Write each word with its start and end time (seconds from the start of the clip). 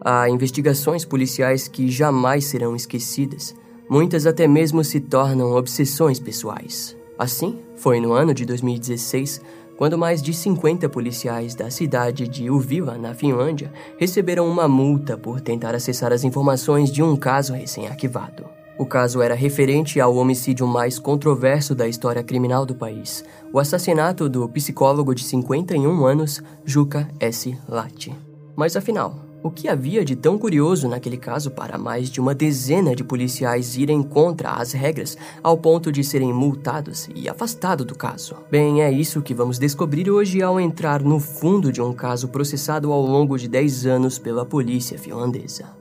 Há 0.00 0.28
investigações 0.28 1.04
policiais 1.04 1.68
que 1.68 1.90
jamais 1.90 2.44
serão 2.44 2.76
esquecidas, 2.76 3.54
muitas 3.88 4.26
até 4.26 4.46
mesmo 4.46 4.84
se 4.84 5.00
tornam 5.00 5.52
obsessões 5.52 6.20
pessoais. 6.20 6.96
Assim, 7.18 7.58
foi 7.76 8.00
no 8.00 8.12
ano 8.12 8.32
de 8.32 8.44
2016 8.44 9.40
quando 9.78 9.96
mais 9.96 10.20
de 10.20 10.34
50 10.34 10.88
policiais 10.88 11.54
da 11.54 11.70
cidade 11.70 12.26
de 12.26 12.50
Uvila, 12.50 12.98
na 12.98 13.14
Finlândia, 13.14 13.72
receberam 13.96 14.48
uma 14.48 14.66
multa 14.66 15.16
por 15.16 15.40
tentar 15.40 15.72
acessar 15.72 16.12
as 16.12 16.24
informações 16.24 16.90
de 16.90 17.00
um 17.00 17.14
caso 17.14 17.54
recém-arquivado. 17.54 18.44
O 18.76 18.84
caso 18.84 19.22
era 19.22 19.36
referente 19.36 20.00
ao 20.00 20.16
homicídio 20.16 20.66
mais 20.66 20.98
controverso 20.98 21.76
da 21.76 21.86
história 21.86 22.24
criminal 22.24 22.66
do 22.66 22.74
país, 22.74 23.24
o 23.52 23.60
assassinato 23.60 24.28
do 24.28 24.48
psicólogo 24.48 25.14
de 25.14 25.22
51 25.22 26.04
anos, 26.04 26.42
Juca 26.64 27.08
S. 27.20 27.56
Latti. 27.68 28.12
Mas 28.56 28.74
afinal, 28.74 29.27
o 29.42 29.50
que 29.50 29.68
havia 29.68 30.04
de 30.04 30.16
tão 30.16 30.38
curioso 30.38 30.88
naquele 30.88 31.16
caso 31.16 31.50
para 31.50 31.78
mais 31.78 32.10
de 32.10 32.20
uma 32.20 32.34
dezena 32.34 32.94
de 32.94 33.04
policiais 33.04 33.76
irem 33.76 34.02
contra 34.02 34.50
as 34.50 34.72
regras 34.72 35.16
ao 35.42 35.56
ponto 35.56 35.92
de 35.92 36.02
serem 36.02 36.32
multados 36.32 37.08
e 37.14 37.28
afastados 37.28 37.86
do 37.86 37.94
caso? 37.94 38.36
Bem, 38.50 38.82
é 38.82 38.90
isso 38.90 39.22
que 39.22 39.34
vamos 39.34 39.58
descobrir 39.58 40.10
hoje 40.10 40.42
ao 40.42 40.60
entrar 40.60 41.02
no 41.02 41.20
fundo 41.20 41.72
de 41.72 41.80
um 41.80 41.92
caso 41.92 42.28
processado 42.28 42.92
ao 42.92 43.02
longo 43.02 43.38
de 43.38 43.48
10 43.48 43.86
anos 43.86 44.18
pela 44.18 44.44
polícia 44.44 44.98
finlandesa. 44.98 45.78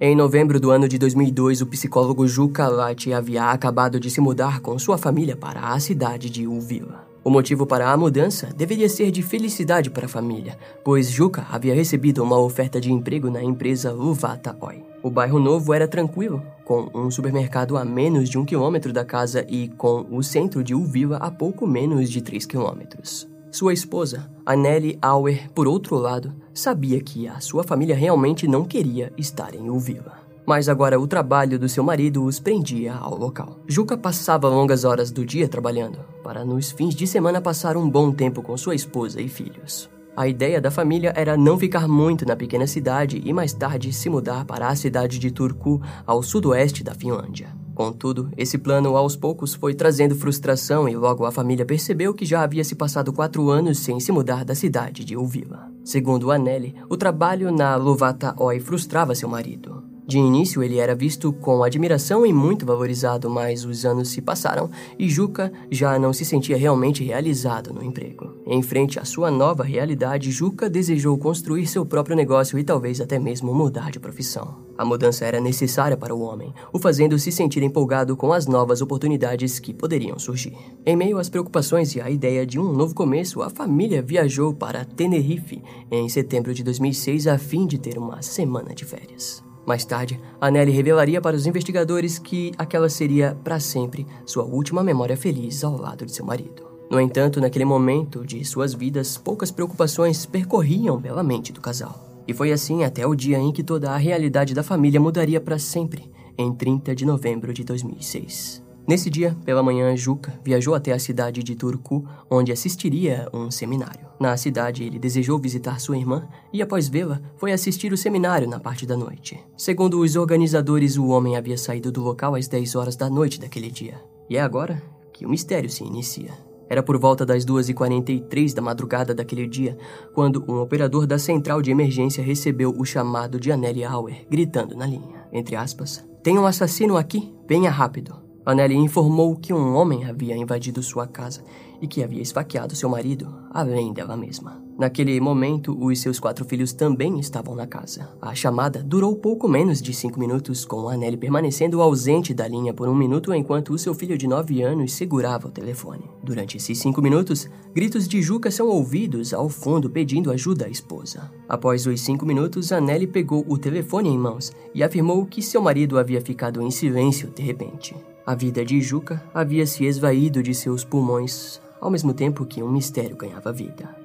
Em 0.00 0.14
novembro 0.14 0.60
do 0.60 0.70
ano 0.70 0.88
de 0.88 0.98
2002, 0.98 1.62
o 1.62 1.66
psicólogo 1.66 2.26
Juka 2.26 2.68
Lati 2.68 3.12
havia 3.12 3.50
acabado 3.50 3.98
de 3.98 4.10
se 4.10 4.20
mudar 4.20 4.60
com 4.60 4.78
sua 4.78 4.98
família 4.98 5.36
para 5.36 5.72
a 5.72 5.80
cidade 5.80 6.28
de 6.28 6.46
Uvila. 6.46 7.13
O 7.24 7.30
motivo 7.30 7.64
para 7.64 7.90
a 7.90 7.96
mudança 7.96 8.50
deveria 8.54 8.86
ser 8.86 9.10
de 9.10 9.22
felicidade 9.22 9.88
para 9.88 10.04
a 10.04 10.08
família, 10.08 10.58
pois 10.84 11.10
Juca 11.10 11.46
havia 11.50 11.74
recebido 11.74 12.22
uma 12.22 12.38
oferta 12.38 12.78
de 12.78 12.92
emprego 12.92 13.30
na 13.30 13.42
empresa 13.42 13.90
Luvata 13.90 14.54
Oi. 14.60 14.84
O 15.02 15.08
bairro 15.08 15.38
novo 15.38 15.72
era 15.72 15.88
tranquilo, 15.88 16.42
com 16.66 16.90
um 16.94 17.10
supermercado 17.10 17.78
a 17.78 17.84
menos 17.84 18.28
de 18.28 18.36
um 18.36 18.44
quilômetro 18.44 18.92
da 18.92 19.06
casa 19.06 19.42
e 19.48 19.68
com 19.68 20.04
o 20.10 20.22
centro 20.22 20.62
de 20.62 20.74
Uvila 20.74 21.16
a 21.16 21.30
pouco 21.30 21.66
menos 21.66 22.10
de 22.10 22.20
três 22.20 22.44
quilômetros. 22.44 23.26
Sua 23.50 23.72
esposa, 23.72 24.30
Anneli 24.44 24.98
Auer, 25.00 25.50
por 25.54 25.66
outro 25.66 25.96
lado, 25.96 26.30
sabia 26.52 27.00
que 27.00 27.26
a 27.26 27.40
sua 27.40 27.64
família 27.64 27.96
realmente 27.96 28.46
não 28.46 28.66
queria 28.66 29.10
estar 29.16 29.54
em 29.54 29.70
Uvila 29.70 30.23
mas 30.46 30.68
agora 30.68 30.98
o 30.98 31.06
trabalho 31.06 31.58
do 31.58 31.68
seu 31.68 31.82
marido 31.82 32.24
os 32.24 32.38
prendia 32.38 32.94
ao 32.94 33.16
local. 33.16 33.60
Juca 33.66 33.96
passava 33.96 34.48
longas 34.48 34.84
horas 34.84 35.10
do 35.10 35.24
dia 35.24 35.48
trabalhando, 35.48 35.98
para 36.22 36.44
nos 36.44 36.70
fins 36.70 36.94
de 36.94 37.06
semana 37.06 37.40
passar 37.40 37.76
um 37.76 37.88
bom 37.88 38.12
tempo 38.12 38.42
com 38.42 38.56
sua 38.56 38.74
esposa 38.74 39.20
e 39.20 39.28
filhos. 39.28 39.88
A 40.16 40.28
ideia 40.28 40.60
da 40.60 40.70
família 40.70 41.12
era 41.16 41.36
não 41.36 41.58
ficar 41.58 41.88
muito 41.88 42.24
na 42.24 42.36
pequena 42.36 42.68
cidade 42.68 43.20
e 43.24 43.32
mais 43.32 43.52
tarde 43.52 43.92
se 43.92 44.08
mudar 44.08 44.44
para 44.44 44.68
a 44.68 44.76
cidade 44.76 45.18
de 45.18 45.30
Turku, 45.32 45.82
ao 46.06 46.22
sudoeste 46.22 46.84
da 46.84 46.94
Finlândia. 46.94 47.48
Contudo, 47.74 48.30
esse 48.36 48.56
plano 48.56 48.96
aos 48.96 49.16
poucos 49.16 49.54
foi 49.54 49.74
trazendo 49.74 50.14
frustração 50.14 50.88
e 50.88 50.94
logo 50.94 51.24
a 51.24 51.32
família 51.32 51.66
percebeu 51.66 52.14
que 52.14 52.24
já 52.24 52.42
havia 52.42 52.62
se 52.62 52.76
passado 52.76 53.12
quatro 53.12 53.50
anos 53.50 53.80
sem 53.80 53.98
se 53.98 54.12
mudar 54.12 54.44
da 54.44 54.54
cidade 54.54 55.04
de 55.04 55.16
Uvila. 55.16 55.68
Segundo 55.82 56.30
Anneli, 56.30 56.76
o 56.88 56.96
trabalho 56.96 57.50
na 57.50 57.74
Luvata 57.74 58.32
Oi 58.38 58.60
frustrava 58.60 59.16
seu 59.16 59.28
marido. 59.28 59.93
De 60.06 60.18
início, 60.18 60.62
ele 60.62 60.76
era 60.76 60.94
visto 60.94 61.32
com 61.32 61.64
admiração 61.64 62.26
e 62.26 62.32
muito 62.32 62.66
valorizado, 62.66 63.30
mas 63.30 63.64
os 63.64 63.86
anos 63.86 64.10
se 64.10 64.20
passaram 64.20 64.68
e 64.98 65.08
Juca 65.08 65.50
já 65.70 65.98
não 65.98 66.12
se 66.12 66.26
sentia 66.26 66.58
realmente 66.58 67.02
realizado 67.02 67.72
no 67.72 67.82
emprego. 67.82 68.34
Em 68.46 68.60
frente 68.60 69.00
à 69.00 69.04
sua 69.06 69.30
nova 69.30 69.64
realidade, 69.64 70.30
Juca 70.30 70.68
desejou 70.68 71.16
construir 71.16 71.66
seu 71.66 71.86
próprio 71.86 72.14
negócio 72.14 72.58
e 72.58 72.64
talvez 72.64 73.00
até 73.00 73.18
mesmo 73.18 73.54
mudar 73.54 73.90
de 73.90 73.98
profissão. 73.98 74.62
A 74.76 74.84
mudança 74.84 75.24
era 75.24 75.40
necessária 75.40 75.96
para 75.96 76.14
o 76.14 76.20
homem, 76.20 76.52
o 76.70 76.78
fazendo 76.78 77.18
se 77.18 77.32
sentir 77.32 77.62
empolgado 77.62 78.14
com 78.14 78.30
as 78.30 78.46
novas 78.46 78.82
oportunidades 78.82 79.58
que 79.58 79.72
poderiam 79.72 80.18
surgir. 80.18 80.54
Em 80.84 80.96
meio 80.96 81.16
às 81.16 81.30
preocupações 81.30 81.94
e 81.94 82.00
à 82.02 82.10
ideia 82.10 82.46
de 82.46 82.60
um 82.60 82.72
novo 82.74 82.94
começo, 82.94 83.40
a 83.40 83.48
família 83.48 84.02
viajou 84.02 84.52
para 84.52 84.84
Tenerife 84.84 85.62
em 85.90 86.06
setembro 86.10 86.52
de 86.52 86.62
2006 86.62 87.26
a 87.26 87.38
fim 87.38 87.66
de 87.66 87.78
ter 87.78 87.96
uma 87.96 88.20
semana 88.20 88.74
de 88.74 88.84
férias. 88.84 89.53
Mais 89.66 89.84
tarde, 89.84 90.20
Anneli 90.40 90.70
revelaria 90.70 91.20
para 91.20 91.36
os 91.36 91.46
investigadores 91.46 92.18
que 92.18 92.52
aquela 92.58 92.88
seria, 92.88 93.36
para 93.42 93.58
sempre, 93.58 94.06
sua 94.26 94.44
última 94.44 94.82
memória 94.82 95.16
feliz 95.16 95.64
ao 95.64 95.76
lado 95.76 96.04
de 96.04 96.12
seu 96.12 96.24
marido. 96.24 96.66
No 96.90 97.00
entanto, 97.00 97.40
naquele 97.40 97.64
momento 97.64 98.24
de 98.24 98.44
suas 98.44 98.74
vidas, 98.74 99.16
poucas 99.16 99.50
preocupações 99.50 100.26
percorriam 100.26 101.00
pela 101.00 101.22
mente 101.22 101.52
do 101.52 101.60
casal. 101.60 102.22
E 102.28 102.32
foi 102.32 102.52
assim 102.52 102.84
até 102.84 103.06
o 103.06 103.14
dia 103.14 103.38
em 103.38 103.52
que 103.52 103.62
toda 103.62 103.90
a 103.90 103.96
realidade 103.96 104.54
da 104.54 104.62
família 104.62 105.00
mudaria 105.00 105.40
para 105.40 105.58
sempre, 105.58 106.10
em 106.36 106.52
30 106.52 106.94
de 106.94 107.04
novembro 107.04 107.52
de 107.52 107.64
2006. 107.64 108.63
Nesse 108.86 109.08
dia, 109.08 109.34
pela 109.46 109.62
manhã, 109.62 109.96
Juca 109.96 110.38
viajou 110.44 110.74
até 110.74 110.92
a 110.92 110.98
cidade 110.98 111.42
de 111.42 111.54
Turku, 111.54 112.04
onde 112.30 112.52
assistiria 112.52 113.28
um 113.32 113.50
seminário. 113.50 114.06
Na 114.20 114.36
cidade, 114.36 114.84
ele 114.84 114.98
desejou 114.98 115.38
visitar 115.38 115.80
sua 115.80 115.96
irmã 115.96 116.28
e, 116.52 116.60
após 116.60 116.86
vê-la, 116.86 117.20
foi 117.36 117.52
assistir 117.52 117.94
o 117.94 117.96
seminário 117.96 118.48
na 118.48 118.60
parte 118.60 118.84
da 118.84 118.94
noite. 118.94 119.42
Segundo 119.56 120.00
os 120.00 120.16
organizadores, 120.16 120.98
o 120.98 121.06
homem 121.06 121.34
havia 121.34 121.56
saído 121.56 121.90
do 121.90 122.02
local 122.02 122.34
às 122.34 122.46
10 122.46 122.74
horas 122.74 122.94
da 122.94 123.08
noite 123.08 123.40
daquele 123.40 123.70
dia. 123.70 123.94
E 124.28 124.36
é 124.36 124.40
agora 124.40 124.82
que 125.14 125.24
o 125.24 125.30
mistério 125.30 125.70
se 125.70 125.82
inicia. 125.82 126.32
Era 126.68 126.82
por 126.82 126.98
volta 126.98 127.24
das 127.24 127.44
2h43 127.44 128.54
da 128.54 128.60
madrugada 128.60 129.14
daquele 129.14 129.46
dia, 129.46 129.78
quando 130.12 130.44
um 130.46 130.60
operador 130.60 131.06
da 131.06 131.18
central 131.18 131.62
de 131.62 131.70
emergência 131.70 132.22
recebeu 132.22 132.74
o 132.76 132.84
chamado 132.84 133.40
de 133.40 133.50
Anneli 133.50 133.84
Auer, 133.84 134.26
gritando 134.30 134.76
na 134.76 134.86
linha, 134.86 135.26
entre 135.32 135.56
aspas, 135.56 136.04
Tem 136.22 136.38
um 136.38 136.46
assassino 136.46 136.96
aqui, 136.96 137.34
venha 137.46 137.70
rápido. 137.70 138.23
Anneli 138.46 138.74
informou 138.74 139.36
que 139.36 139.52
um 139.52 139.74
homem 139.74 140.04
havia 140.04 140.36
invadido 140.36 140.82
sua 140.82 141.06
casa 141.06 141.42
e 141.80 141.86
que 141.86 142.02
havia 142.02 142.22
esfaqueado 142.22 142.76
seu 142.76 142.88
marido, 142.88 143.34
além 143.50 143.92
dela 143.92 144.16
mesma. 144.16 144.63
Naquele 144.76 145.20
momento, 145.20 145.76
os 145.80 146.00
seus 146.00 146.18
quatro 146.18 146.44
filhos 146.44 146.72
também 146.72 147.20
estavam 147.20 147.54
na 147.54 147.64
casa. 147.64 148.08
A 148.20 148.34
chamada 148.34 148.82
durou 148.82 149.14
pouco 149.14 149.46
menos 149.46 149.80
de 149.80 149.94
cinco 149.94 150.18
minutos, 150.18 150.64
com 150.64 150.88
Anneli 150.88 151.16
permanecendo 151.16 151.80
ausente 151.80 152.34
da 152.34 152.48
linha 152.48 152.74
por 152.74 152.88
um 152.88 152.94
minuto 152.94 153.32
enquanto 153.32 153.72
o 153.72 153.78
seu 153.78 153.94
filho 153.94 154.18
de 154.18 154.26
nove 154.26 154.62
anos 154.62 154.92
segurava 154.92 155.46
o 155.46 155.50
telefone. 155.50 156.10
Durante 156.24 156.56
esses 156.56 156.76
cinco 156.78 157.00
minutos, 157.00 157.48
gritos 157.72 158.08
de 158.08 158.20
Juca 158.20 158.50
são 158.50 158.66
ouvidos 158.66 159.32
ao 159.32 159.48
fundo 159.48 159.88
pedindo 159.88 160.32
ajuda 160.32 160.66
à 160.66 160.68
esposa. 160.68 161.30
Após 161.48 161.86
os 161.86 162.00
cinco 162.00 162.26
minutos, 162.26 162.72
Anneli 162.72 163.06
pegou 163.06 163.44
o 163.48 163.56
telefone 163.56 164.08
em 164.08 164.18
mãos 164.18 164.50
e 164.74 164.82
afirmou 164.82 165.24
que 165.24 165.40
seu 165.40 165.62
marido 165.62 165.98
havia 165.98 166.20
ficado 166.20 166.60
em 166.60 166.70
silêncio 166.72 167.30
de 167.30 167.42
repente. 167.42 167.94
A 168.26 168.34
vida 168.34 168.64
de 168.64 168.80
Juca 168.80 169.22
havia 169.32 169.66
se 169.66 169.84
esvaído 169.84 170.42
de 170.42 170.52
seus 170.52 170.82
pulmões, 170.82 171.60
ao 171.80 171.90
mesmo 171.90 172.12
tempo 172.12 172.44
que 172.44 172.62
um 172.62 172.72
mistério 172.72 173.16
ganhava 173.16 173.52
vida. 173.52 174.03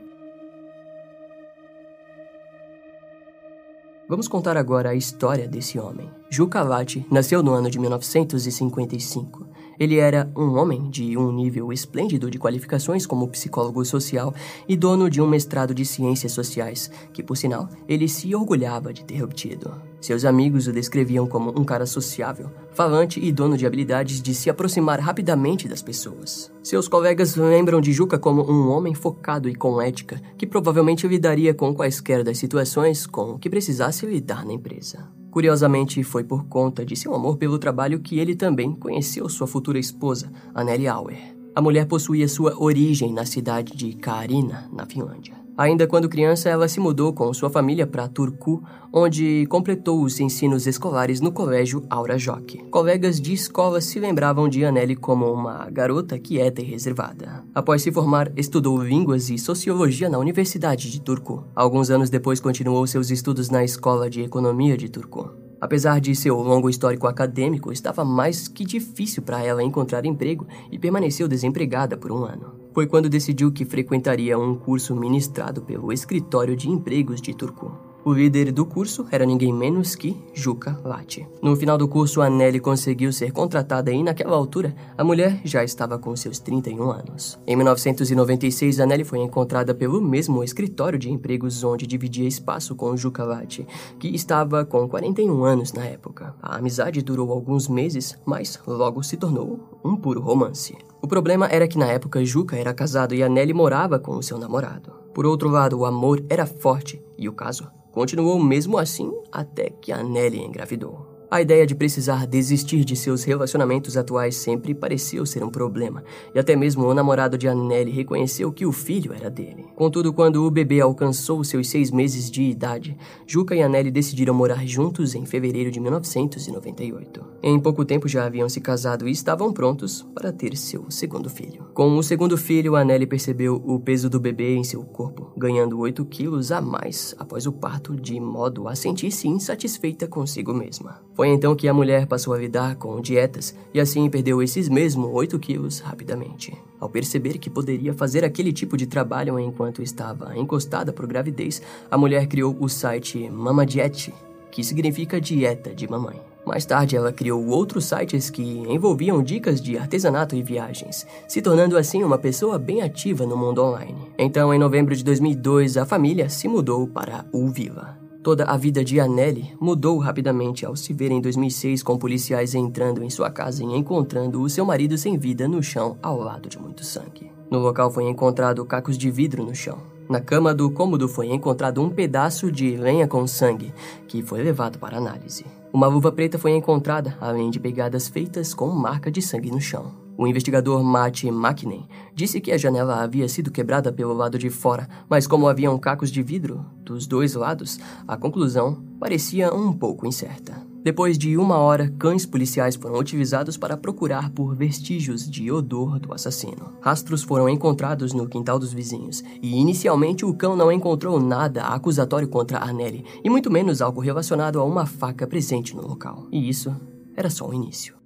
Vamos 4.09 4.27
contar 4.27 4.57
agora 4.57 4.89
a 4.89 4.95
história 4.95 5.47
desse 5.47 5.77
homem. 5.77 6.09
Juca 6.31 6.63
Lati 6.63 7.05
nasceu 7.11 7.43
no 7.43 7.53
ano 7.53 7.69
de 7.69 7.77
1955 7.77 9.45
ele 9.79 9.97
era 9.97 10.29
um 10.35 10.57
homem 10.57 10.90
de 10.90 11.17
um 11.17 11.31
nível 11.31 11.72
esplêndido 11.72 12.29
de 12.29 12.38
qualificações 12.38 13.06
como 13.06 13.28
psicólogo 13.29 13.84
social 13.85 14.34
e 14.67 14.75
dono 14.75 15.09
de 15.09 15.22
um 15.22 15.28
mestrado 15.28 15.73
de 15.73 15.85
ciências 15.85 16.34
sociais, 16.34 16.91
que, 17.13 17.23
por 17.23 17.38
sinal, 17.38 17.69
ele 17.88 18.07
se 18.07 18.35
orgulhava 18.35 18.94
de 18.94 19.06
ter 19.06 19.23
obtido. 19.23 19.72
Seus 20.01 20.23
amigos 20.23 20.68
o 20.68 20.72
descreviam 20.72 21.28
como 21.28 21.57
um 21.59 21.63
cara 21.63 21.85
sociável, 21.85 22.50
falante 22.72 23.19
e 23.19 23.31
dono 23.31 23.57
de 23.57 23.66
habilidades 23.66 24.22
de 24.22 24.34
se 24.34 24.50
aproximar 24.50 25.00
rapidamente 25.00 25.68
das 25.68 25.81
pessoas. 25.81 26.51
Seus 26.63 26.88
colegas 26.88 27.36
lembram 27.36 27.81
de 27.81 27.92
Juca 27.92 28.18
como 28.18 28.50
um 28.50 28.69
homem 28.69 28.94
focado 28.94 29.50
e 29.50 29.56
com 29.56 29.81
ética, 29.81 30.21
que 30.38 30.48
provavelmente 30.48 31.07
lidaria 31.07 31.53
com 31.53 31.74
quaisquer 31.74 32.24
das 32.24 32.38
situações 32.38 33.06
com 33.06 33.38
que 33.38 33.50
precisasse 33.50 34.06
lidar 34.06 34.45
na 34.45 34.53
empresa. 34.53 35.19
Curiosamente, 35.31 36.03
foi 36.03 36.23
por 36.23 36.45
conta 36.45 36.85
de 36.85 36.95
seu 36.95 37.13
amor 37.13 37.37
pelo 37.37 37.59
trabalho 37.59 37.99
que 37.99 38.19
ele 38.19 38.35
também 38.35 38.71
conheceu 38.73 39.29
sua 39.29 39.47
futura 39.47 39.77
esposa, 39.77 40.31
Anneli 40.53 40.87
Auer. 40.87 41.35
A 41.55 41.61
mulher 41.61 41.85
possuía 41.85 42.27
sua 42.27 42.55
origem 42.57 43.13
na 43.13 43.25
cidade 43.25 43.75
de 43.75 43.93
Kaarina, 43.93 44.69
na 44.71 44.85
Finlândia. 44.85 45.35
Ainda 45.59 45.85
quando 45.85 46.07
criança, 46.07 46.47
ela 46.47 46.69
se 46.69 46.79
mudou 46.79 47.11
com 47.11 47.33
sua 47.33 47.50
família 47.50 47.85
para 47.85 48.07
Turku, 48.07 48.63
onde 48.94 49.45
completou 49.47 50.01
os 50.01 50.17
ensinos 50.17 50.65
escolares 50.65 51.19
no 51.19 51.33
colégio 51.33 51.85
Aura 51.89 52.17
Joque. 52.17 52.63
Colegas 52.71 53.19
de 53.19 53.33
escola 53.33 53.81
se 53.81 54.00
lembravam 54.00 54.47
de 54.47 54.63
Anneli 54.63 54.95
como 54.95 55.29
uma 55.29 55.69
garota 55.69 56.17
quieta 56.17 56.61
e 56.61 56.63
reservada. 56.63 57.44
Após 57.53 57.81
se 57.81 57.91
formar, 57.91 58.31
estudou 58.38 58.81
línguas 58.81 59.29
e 59.29 59.38
sociologia 59.38 60.07
na 60.07 60.17
Universidade 60.17 60.89
de 60.89 61.01
Turku. 61.01 61.44
Alguns 61.53 61.89
anos 61.89 62.09
depois, 62.09 62.39
continuou 62.39 62.88
seus 62.88 63.12
estudos 63.12 63.50
na 63.50 63.62
Escola 63.62 64.09
de 64.09 64.21
Economia 64.21 64.77
de 64.77 64.88
Turku. 64.88 65.29
Apesar 65.59 66.00
de 66.00 66.15
seu 66.15 66.38
longo 66.38 66.69
histórico 66.69 67.05
acadêmico, 67.05 67.73
estava 67.73 68.05
mais 68.05 68.47
que 68.47 68.63
difícil 68.63 69.23
para 69.23 69.44
ela 69.44 69.62
encontrar 69.62 70.05
emprego 70.05 70.47
e 70.71 70.79
permaneceu 70.79 71.27
desempregada 71.27 71.97
por 71.97 72.13
um 72.13 72.23
ano. 72.23 72.58
Foi 72.79 72.87
quando 72.87 73.09
decidiu 73.09 73.51
que 73.51 73.65
frequentaria 73.65 74.39
um 74.39 74.55
curso 74.55 74.95
ministrado 74.95 75.61
pelo 75.61 75.91
Escritório 75.91 76.55
de 76.55 76.69
Empregos 76.69 77.21
de 77.21 77.33
Turku. 77.33 77.73
O 78.05 78.13
líder 78.13 78.53
do 78.53 78.65
curso 78.65 79.05
era 79.11 79.25
ninguém 79.25 79.51
menos 79.51 79.95
que 79.95 80.15
Juca 80.33 80.79
Lati. 80.81 81.27
No 81.41 81.57
final 81.57 81.77
do 81.77 81.89
curso, 81.89 82.21
a 82.21 82.29
Nelly 82.29 82.61
conseguiu 82.61 83.11
ser 83.11 83.33
contratada 83.33 83.91
e, 83.91 84.01
naquela 84.01 84.37
altura, 84.37 84.73
a 84.97 85.03
mulher 85.03 85.41
já 85.43 85.61
estava 85.61 85.99
com 85.99 86.15
seus 86.15 86.39
31 86.39 86.89
anos. 86.89 87.37
Em 87.45 87.57
1996, 87.57 88.79
a 88.79 88.85
Nelly 88.85 89.03
foi 89.03 89.19
encontrada 89.19 89.75
pelo 89.75 89.99
mesmo 89.99 90.41
escritório 90.41 90.97
de 90.97 91.11
empregos 91.11 91.61
onde 91.65 91.85
dividia 91.85 92.29
espaço 92.29 92.75
com 92.75 92.95
Juca 92.95 93.25
Lati, 93.25 93.67
que 93.99 94.07
estava 94.07 94.63
com 94.63 94.87
41 94.87 95.43
anos 95.43 95.73
na 95.73 95.83
época. 95.83 96.33
A 96.41 96.55
amizade 96.55 97.01
durou 97.01 97.29
alguns 97.29 97.67
meses, 97.67 98.17
mas 98.25 98.57
logo 98.65 99.03
se 99.03 99.17
tornou 99.17 99.59
um 99.83 99.97
puro 99.97 100.21
romance. 100.21 100.77
O 101.01 101.07
problema 101.07 101.48
era 101.48 101.68
que 101.68 101.78
na 101.78 101.88
época 101.88 102.24
Juca 102.24 102.57
era 102.57 102.74
casado 102.74 103.16
e 103.16 103.24
a 103.24 103.30
Nelly 103.30 103.54
morava 103.54 104.00
com 104.00 104.16
o 104.16 104.24
seu 104.24 104.38
namorado. 104.38 104.94
Por 105.13 105.25
outro 105.25 105.50
lado, 105.50 105.80
o 105.80 105.86
amor 105.86 106.24
era 106.30 106.46
forte 106.46 107.01
e 107.18 107.28
o 107.28 107.34
caso 107.34 107.69
Continuou 107.92 108.40
mesmo 108.40 108.78
assim 108.78 109.12
até 109.31 109.69
que 109.69 109.92
a 109.92 110.04
Nelly 110.04 110.40
engravidou. 110.40 111.08
A 111.31 111.43
ideia 111.43 111.67
de 111.67 111.75
precisar 111.75 112.25
desistir 112.25 112.83
de 112.83 112.95
seus 112.95 113.23
relacionamentos 113.23 113.95
atuais 113.95 114.35
sempre 114.35 114.73
pareceu 114.73 115.27
ser 115.27 115.43
um 115.43 115.49
problema, 115.49 116.03
e 116.33 116.39
até 116.39 116.55
mesmo 116.55 116.87
o 116.87 116.93
namorado 116.93 117.37
de 117.37 117.47
Anneli 117.47 117.91
reconheceu 117.91 118.51
que 118.51 118.65
o 118.65 118.71
filho 118.71 119.13
era 119.13 119.29
dele. 119.29 119.67
Contudo, 119.75 120.11
quando 120.11 120.43
o 120.43 120.49
bebê 120.49 120.81
alcançou 120.81 121.43
seus 121.43 121.69
seis 121.69 121.91
meses 121.91 122.31
de 122.31 122.41
idade, 122.41 122.97
Juca 123.27 123.55
e 123.55 123.61
Anneli 123.61 123.91
decidiram 123.91 124.33
morar 124.33 124.65
juntos 124.65 125.13
em 125.13 125.23
fevereiro 125.23 125.69
de 125.69 125.79
1998. 125.79 127.23
Em 127.43 127.59
pouco 127.59 127.85
tempo 127.85 128.07
já 128.07 128.25
haviam 128.25 128.49
se 128.49 128.59
casado 128.59 129.07
e 129.07 129.11
estavam 129.11 129.53
prontos 129.53 130.01
para 130.15 130.33
ter 130.33 130.57
seu 130.57 130.89
segundo 130.89 131.29
filho. 131.29 131.65
Com 131.75 131.95
o 131.95 132.01
segundo 132.01 132.37
filho, 132.37 132.75
Anneli 132.75 133.05
percebeu 133.05 133.61
o 133.63 133.79
peso 133.79 134.09
do 134.09 134.19
bebê 134.19 134.55
em 134.55 134.63
seu 134.63 134.81
corpo, 134.81 135.31
ganhando 135.37 135.77
8 135.77 136.03
quilos 136.05 136.51
a 136.51 136.59
mais 136.59 137.13
após 137.19 137.45
o 137.45 137.51
parto, 137.51 137.95
de 137.95 138.19
modo 138.19 138.67
a 138.67 138.73
sentir-se 138.73 139.27
insatisfeita 139.27 140.07
consigo 140.07 140.55
mesma. 140.55 140.99
Foi 141.19 141.27
então 141.27 141.54
que 141.54 141.68
a 141.68 141.74
mulher 141.74 142.07
passou 142.07 142.33
a 142.33 142.38
lidar 142.38 142.77
com 142.77 143.01
dietas 143.01 143.54
e 143.74 143.80
assim 143.81 144.10
perdeu 144.10 144.42
esses 144.42 144.69
mesmos 144.69 145.10
8 145.12 145.38
quilos 145.38 145.80
rapidamente. 145.80 146.57
Ao 146.80 146.88
perceber 146.88 147.39
que 147.39 147.50
poderia 147.50 147.94
fazer 147.94 148.24
aquele 148.24 148.54
tipo 148.54 148.77
de 148.77 148.88
trabalho 148.88 149.38
enquanto 149.38 149.83
estava 149.83 150.38
encostada 150.38 150.94
por 150.94 151.06
gravidez, 151.06 151.62
a 151.92 151.98
mulher 151.98 152.25
criou 152.25 152.56
o 152.57 152.69
site 152.69 153.30
Mama 153.30 153.66
Diet, 153.66 154.13
que 154.50 154.63
significa 154.63 155.19
dieta 155.19 155.75
de 155.75 155.89
mamãe. 155.89 156.21
Mais 156.45 156.66
tarde, 156.66 156.95
ela 156.95 157.12
criou 157.12 157.45
outros 157.48 157.83
sites 157.83 158.30
que 158.30 158.42
envolviam 158.42 159.22
dicas 159.22 159.60
de 159.60 159.77
artesanato 159.77 160.38
e 160.38 160.42
viagens, 160.42 161.06
se 161.27 161.42
tornando 161.42 161.77
assim 161.77 162.01
uma 162.01 162.18
pessoa 162.18 162.57
bem 162.57 162.81
ativa 162.81 163.25
no 163.25 163.36
mundo 163.36 163.62
online. 163.62 164.07
Então, 164.18 164.54
em 164.54 164.57
novembro 164.57 164.95
de 164.95 165.04
2002, 165.04 165.75
a 165.75 165.86
família 165.86 166.30
se 166.30 166.48
mudou 166.48 166.88
para 166.88 167.25
Uvila. 167.33 168.08
Toda 168.21 168.44
a 168.44 168.57
vida 168.57 168.83
de 168.83 169.00
Anneli 169.00 169.54
mudou 169.62 169.98
rapidamente 169.98 170.66
ao 170.66 170.75
se 170.75 170.94
ver 170.94 171.10
em 171.10 171.21
2006 171.21 171.81
com 171.81 171.98
policiais 171.98 172.54
entrando 172.54 173.01
em 173.01 173.10
sua 173.10 173.30
casa 173.30 173.63
e 173.63 173.66
encontrando 173.66 174.42
o 174.42 174.50
seu 174.50 174.66
marido 174.66 174.98
sem 174.98 175.18
vida 175.18 175.48
no 175.48 175.63
chão 175.63 175.98
ao 176.04 176.19
lado 176.19 176.50
de 176.50 176.60
muito 176.60 176.83
sangue. 176.83 177.31
No 177.50 177.60
local 177.60 177.89
foi 177.89 178.04
encontrado 178.10 178.66
cacos 178.66 178.98
de 178.98 179.10
vidro 179.10 179.44
no 179.44 179.56
chão. 179.56 179.77
Na 180.10 180.19
cama 180.19 180.54
do 180.54 180.69
cômodo 180.69 181.07
foi 181.07 181.27
encontrado 181.31 181.81
um 181.81 181.89
pedaço 181.89 182.51
de 182.51 182.75
lenha 182.75 183.07
com 183.07 183.25
sangue, 183.25 183.74
que 184.07 184.22
foi 184.22 184.44
levado 184.44 184.80
para 184.80 184.98
análise. 184.98 185.45
Uma 185.72 185.88
luva 185.88 186.12
preta 186.12 186.38
foi 186.38 186.51
encontrada, 186.51 187.15
além 187.22 187.50
de 187.50 187.60
pegadas 187.60 188.10
feitas 188.10 188.54
com 188.54 188.68
marca 188.69 189.10
de 189.10 189.22
sangue 189.22 189.51
no 189.51 189.62
chão. 189.62 190.08
O 190.19 190.27
investigador 190.27 190.83
Matt 190.83 191.24
Makinen 191.24 191.88
disse 192.13 192.42
que 192.42 192.51
a 192.51 192.57
janela 192.57 193.01
havia 193.01 193.30
sido 193.30 193.50
quebrada 193.50 193.89
pelo 193.89 194.13
lado 194.13 194.38
de 194.38 194.50
fora, 194.50 194.86
mas 195.10 195.25
como 195.25 195.48
haviam 195.48 195.80
cacos 195.80 196.12
de 196.12 196.21
vidro 196.21 196.66
dos 196.83 197.07
dois 197.07 197.36
lados, 197.36 197.80
a 198.06 198.18
conclusão 198.18 198.83
parecia 199.00 199.54
um 199.54 199.71
pouco 199.71 200.06
incerta. 200.06 200.62
Depois 200.83 201.18
de 201.18 201.38
uma 201.38 201.56
hora, 201.56 201.88
cães 201.98 202.25
policiais 202.25 202.75
foram 202.75 203.00
utilizados 203.00 203.56
para 203.56 203.77
procurar 203.77 204.30
por 204.31 204.54
vestígios 204.54 205.25
de 205.25 205.50
odor 205.50 205.98
do 206.01 206.13
assassino. 206.13 206.74
Rastros 206.81 207.24
foram 207.24 207.48
encontrados 207.48 208.12
no 208.12 208.27
quintal 208.27 208.60
dos 208.60 208.74
vizinhos, 208.74 209.24
e 209.42 209.56
inicialmente 209.56 210.25
o 210.25 210.33
cão 210.33 210.54
não 210.54 210.69
encontrou 210.69 211.18
nada 211.18 211.63
acusatório 211.63 212.27
contra 212.27 212.57
Arnelli, 212.60 213.06
e 213.24 213.30
muito 213.30 213.50
menos 213.50 213.81
algo 213.81 214.01
relacionado 214.01 214.60
a 214.60 214.65
uma 214.65 214.86
faca 214.86 215.25
presente 215.25 215.74
no 215.74 215.88
local. 215.88 216.27
E 216.30 216.50
isso 216.50 216.75
era 217.15 217.30
só 217.30 217.48
o 217.48 217.54
início. 217.54 217.99